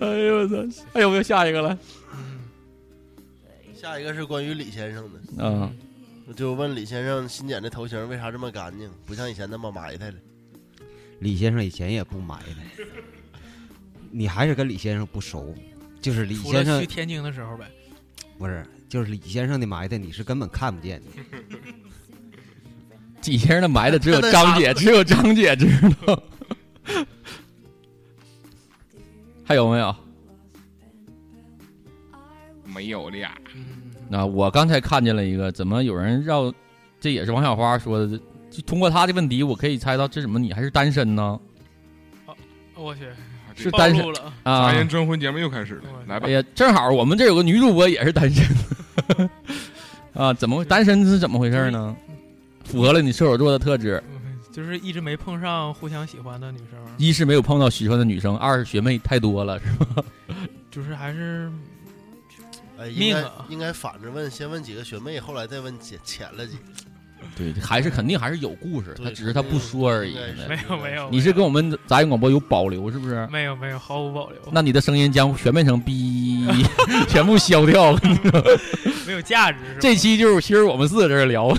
[0.01, 0.57] 哎呦我操！
[0.93, 1.77] 还有没有下一个了？
[3.75, 5.71] 下一个是关于李先生的，嗯，
[6.27, 10.17] 我就问李先生新剪的头型为啥这么干净，不像以前那么埋汰了？
[11.19, 12.85] 李先生以前也不埋汰，
[14.11, 15.55] 你还是跟李先生不熟，
[16.05, 17.65] 就是李先生去天津的时候呗。
[18.37, 21.07] 不是，就是李先生的埋汰你是根本看不见的。
[23.25, 25.67] 李先生的埋汰只有张姐，只有张姐知
[26.05, 26.23] 道。
[29.47, 29.97] 还有没有？
[32.67, 33.35] 没有了呀，
[34.11, 36.53] 那我刚才看见了一个，怎么有人绕？
[37.01, 38.21] 这也是王小花说的。
[38.51, 41.41] 就通过他的问题，我可以猜到这怎么你还是单身呢？
[42.75, 43.15] 我去，暴
[43.55, 44.75] 是单身了啊杂。
[44.75, 48.47] 言征婚节目又开始了，来吧哎，呀，正好我们这有个女主播也是单身
[50.15, 51.97] 啊，怎么单身是怎么回事呢？
[52.65, 54.03] 符合了你射手座的特质，
[54.53, 60.05] 就是一直没碰上互相喜欢的女生，一是没有碰到喜欢的女生，二是学妹太多了，是吧？
[60.71, 61.51] 就是还是
[62.79, 66.63] 哎，应该应该反着问，先问几个学妹，后来再问浅浅了几个。
[67.37, 70.15] 对，还是肯定还是有故事，他只是他不说而已。
[70.49, 73.27] 没有没有，你是跟我们杂音广播有保留是不是？
[73.31, 76.47] 没有没有毫无保留，那你的声音将全变成逼，
[77.09, 77.93] 全部消掉。
[79.07, 79.59] 没有价值？
[79.81, 81.53] 这期就是其实我们四个在这聊，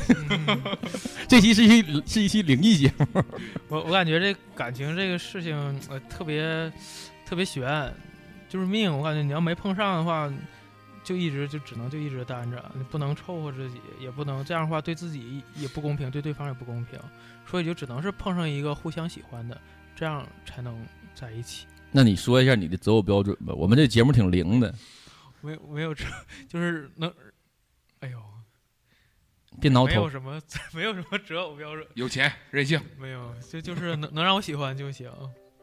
[1.27, 3.23] 这期是一期是一期灵异节目。
[3.67, 5.55] 我我感觉这感情这个事情
[5.89, 6.71] 呃特别
[7.25, 7.91] 特别悬，
[8.47, 8.95] 就是命。
[8.95, 10.31] 我感觉你要没碰上的话，
[11.05, 16.99] 就一直就只能就一直单着，你不能凑合自己，也不能这样的话对自己也不公平，对对方也不公平，
[17.45, 19.61] 所以就只能是碰上一个互相喜欢的，
[19.95, 20.83] 这样才能
[21.13, 21.67] 在一起。
[21.91, 23.53] 那你说一下你的择偶标准吧？
[23.53, 24.73] 我们这节目挺灵的，
[25.41, 26.03] 没有没有这，
[26.49, 27.13] 就是能，
[27.99, 28.19] 哎呦，
[29.61, 29.87] 别挠头。
[29.87, 30.41] 没有什么
[30.73, 35.09] 没有什么择偶标准，有钱任性，没有，就就是能能让我喜欢就行，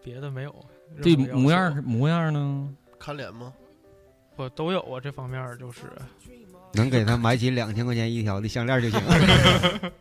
[0.03, 0.67] 别的没有。
[1.03, 2.75] 这任何要求模样是模样呢？
[2.99, 3.53] 看脸吗？
[4.43, 5.83] 我都有啊，这方面就是
[6.75, 9.01] 能给他买起两千块钱一条的项链就行。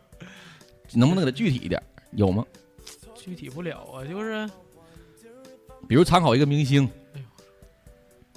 [0.94, 1.80] 能不能给他具体一点？
[2.12, 2.44] 有吗？
[3.14, 4.50] 具体不了啊，就是
[5.88, 6.88] 比如参考一个明星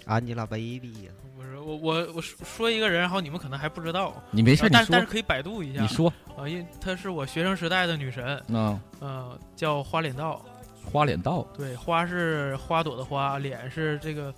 [0.05, 5.81] ，Angelababy 呀，不是我我我说说一个人，然后你们可能还不知道，你没事呃你说但但是可以百度一下。
[5.81, 10.45] 你说啊，因为她是我学生时代的女神，啊，呃，叫花脸道。
[10.93, 14.31] 花脸道对，花是花朵的花，脸是这个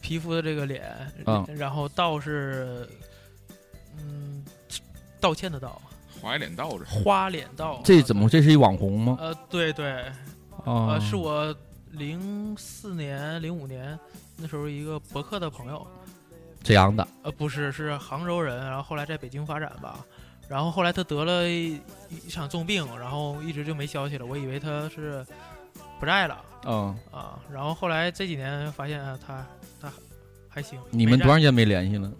[0.00, 0.84] 皮肤的这个脸，
[1.24, 2.88] 啊然后道是
[3.96, 4.44] 嗯
[5.20, 5.80] 道歉的道，
[6.20, 7.80] 花脸倒着，花脸道。
[7.84, 9.16] 这怎么这是一网红吗？
[9.20, 9.90] 呃，对对，
[10.64, 11.54] 啊呃，是我
[11.90, 13.98] 零四年、零五年
[14.36, 15.86] 那时候一个博客的朋友，
[16.62, 20.04] 这样的呃，不是，是杭州人，然后后来在北京发展吧，
[20.48, 21.80] 然后后来他得了一
[22.10, 25.26] 一场重病，然后一直就没消息了，我以为他是
[25.98, 26.94] 不在了啊。
[27.10, 29.44] 啊，然后后来这几年发现他
[30.48, 30.78] 还行。
[30.90, 32.12] 你们多长时间没联系了？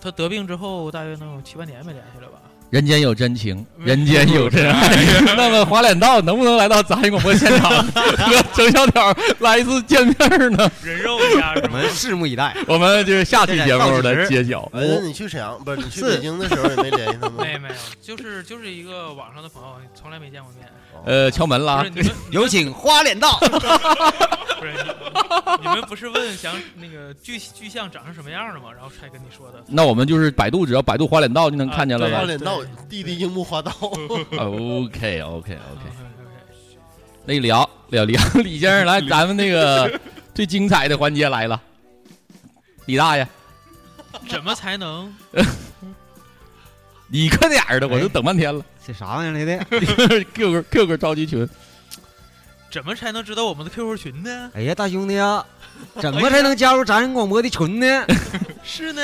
[0.00, 2.40] 他得病之后大约能有七八年没联系了吧？
[2.70, 4.94] 人间有真情，人间有真爱。
[5.36, 10.70] 那么花脸道能不能来到杂音广播现场 和程小挑来一次见面呢？
[10.82, 12.56] 人肉一下是我们拭目以待。
[12.68, 14.60] 我们就是下期节目的揭晓。
[14.72, 15.76] 哎，那你去沈阳不是？
[15.78, 17.34] 你去北京的时候也没联系他吗？
[17.42, 20.68] 没没有，就是就是一个网上的朋友，从来没见过面。
[21.06, 21.84] 呃，敲门了
[22.30, 23.38] 有请花脸道。
[24.60, 24.78] 不是你
[25.62, 28.66] 你们不是问想那个具具象长成什么样的吗？
[28.70, 29.64] 然后才跟你说的。
[29.66, 32.18] 那我们就是百度，只要百度花脸道就能看见了啊呗。
[32.18, 36.16] 花脸道弟弟樱木花道，OK OK OK，嗯
[37.26, 40.00] 那聊聊聊，李先生来，咱们那个
[40.34, 41.60] 最精彩的环节来了，
[42.86, 43.28] 李大爷，
[44.28, 45.14] 怎么才能
[47.08, 48.64] 你快点儿的，我都等半天了。
[48.86, 49.64] 这啥玩意儿来的
[50.34, 51.48] ？QQ QQ 召集群，
[52.70, 54.50] 怎么才能知道我们的 QQ 群呢？
[54.54, 55.44] 哎呀，大兄弟啊，
[56.00, 58.04] 怎么才能加入杂音广播的群呢？
[58.62, 59.02] 是呢，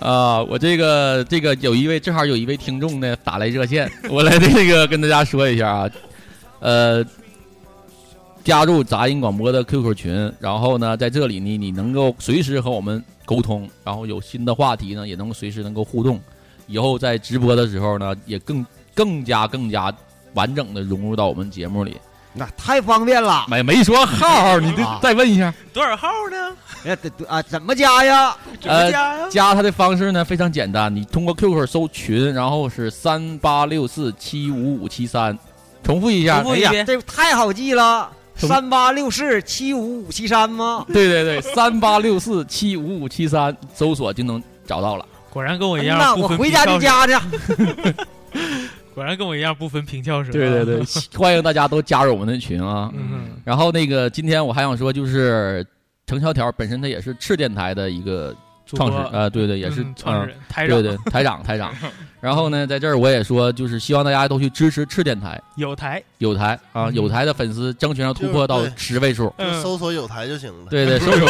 [0.00, 5.90] 啊，我这个这个有一位正好有一位听众呢打来热线， 我来这个跟大家说一下啊，
[6.60, 7.04] 呃，
[8.42, 16.18] 加入杂音广播的 QQ 群，然后呢，在这里呢，你能够随时和我们沟通，然后有新的话题呢，也能随时能够互动，
[16.66, 19.92] 以后在直播的时候呢，也更更加更加
[20.32, 21.96] 完整的融入到我们节目里。
[22.34, 23.44] 那太方便了。
[23.48, 25.52] 没没说号，你这啊再问一下。
[25.72, 26.56] 多少号呢？
[26.84, 28.36] 哎，对对啊，怎么加呀？
[28.60, 29.28] 怎么加呀？
[29.30, 35.38] 加他的方式呢非常简单，你通过 QQ 搜群，然后是三八六四七五五七三，
[35.84, 36.34] 重复一下。
[36.34, 40.84] 哎呀，重复一遍这太好记了，三八六四七五五七三吗？
[40.92, 45.06] 对对对，三八六四七五五七三，搜索就能找到了。
[45.30, 46.66] 果然跟我一样，那我回家。
[46.66, 47.14] 就加去。
[48.94, 50.30] 果然跟我一样不分平翘舌。
[50.30, 50.82] 对对对，
[51.18, 52.90] 欢迎大家都加入我们的群啊。
[52.94, 55.66] 嗯，然后那个今天我还想说，就是
[56.06, 58.34] 程萧条本身他也是赤电台的一个
[58.66, 61.72] 创始，呃，对对，也是嗯创始人嗯台长对对台长台长。
[62.22, 65.42] 然后呢，在这儿我也说，就是希望大家都去支持赤电台。
[65.56, 69.34] 有台，有台啊，嗯有台的粉丝争取要突破到十位数。
[69.60, 70.70] 搜索有台就行了。
[70.70, 71.28] 对对， 搜索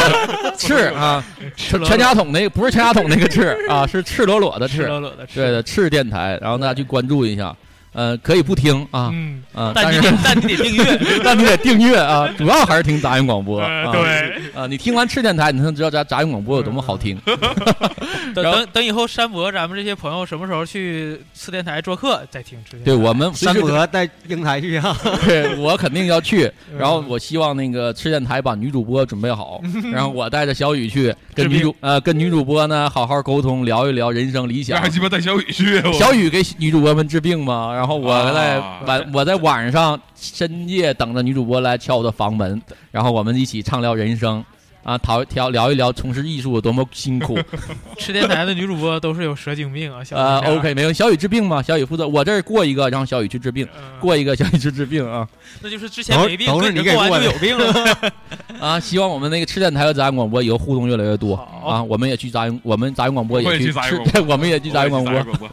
[0.55, 1.25] 赤啊，
[1.55, 4.83] 赤全家桶那个不是全家桶那个赤啊，是赤裸裸的赤。
[4.83, 5.39] 赤裸裸的赤。
[5.39, 7.55] 对的，赤电台，然后大家去关注一下。
[7.93, 13.59] 呃，可以不听啊，嗯啊，但是你得但你得订阅 但你得订阅啊， 主要还是听杂音广播。
[13.61, 17.17] 呃啊对啊，你听完赤电台，你才能知道杂杂音广播有多么好听。
[18.33, 22.83] 等等等以后山伯咱们这些朋友什么时候去赤电台做客再听赤电。
[22.83, 34.81] 对我们山伯带英台去啊，对我肯定要去，嗯然后我希望那个赤电台把女主播准备好，然后我带着小雨去跟女主呃跟女主播呢好好沟通，聊一聊人生理想。
[34.81, 42.61] 还鸡巴带小雨去，小雨给女主播们治病嘛，然后我在啊晚我在晚上深夜等着女主播来敲我的房门，
[42.91, 44.41] 然后我们一起畅聊人生。
[44.83, 47.39] 啊，讨聊聊一聊从事艺术有多么辛苦。
[47.97, 55.25] 吃电台的女主播都是有蛇精病啊，小呃，OK，没有小雨治病嘛，小雨负责，我这儿过一个，让小雨去治病，嗯过一个小雨去治病啊。
[55.63, 58.11] 那就是之前没病，都是你给过的就有病了。
[58.59, 61.81] 啊，希望我们那个吃电台和杂音广播以后互动越来越多啊！
[61.83, 65.49] 我们也去杂音，我们杂音广播也去吃我们也去杂音广播，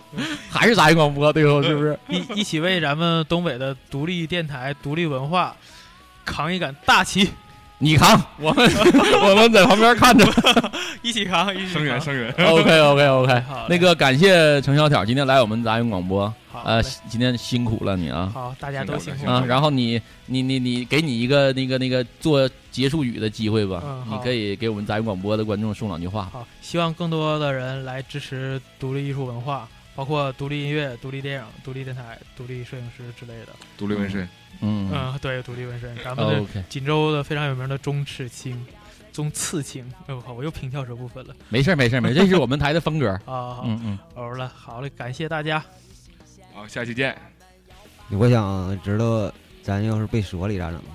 [0.51, 1.97] 还是杂音广播，最后是不是？
[2.09, 5.55] 一一起为咱们东北的独立电台、独立文化
[6.25, 7.31] 扛一杆大旗。
[7.83, 8.71] 你扛，我们
[9.25, 10.25] 我们在旁边看着，
[11.01, 18.31] 一起扛，一起声援扛声援 OK OK OK，那个感谢程小挑今天来我们杂音广播，呃好嘞，今天辛苦了你啊。
[18.35, 23.83] 好，大家都辛苦啊，然后你你你你给你一个那个那个做结束语的机会吧。
[23.83, 26.29] 嗯，你可以给我们杂音广播的观众送两句话。
[26.31, 33.49] 好，希望更多的人来支持独立艺术文化，包括独立音乐、独立电影、独立电台、独立摄影师之类的。
[33.77, 34.29] 独立纹身，
[34.61, 38.65] 嗯嗯，对，独立纹身，咱们的 OK 锦州的非常有名的中赤青、
[39.13, 39.85] 中刺青。
[40.07, 41.35] 哎我靠，我又平跳这部分了。
[41.49, 43.09] 没事儿没事儿没事儿，这是我们台的风格。
[43.27, 45.63] 啊，好嗯嗯，欧了，好嘞，感谢大家。
[46.55, 47.17] 好，下期见。
[48.11, 49.33] 我想知道
[49.63, 50.81] 咱要是被锁里咋整？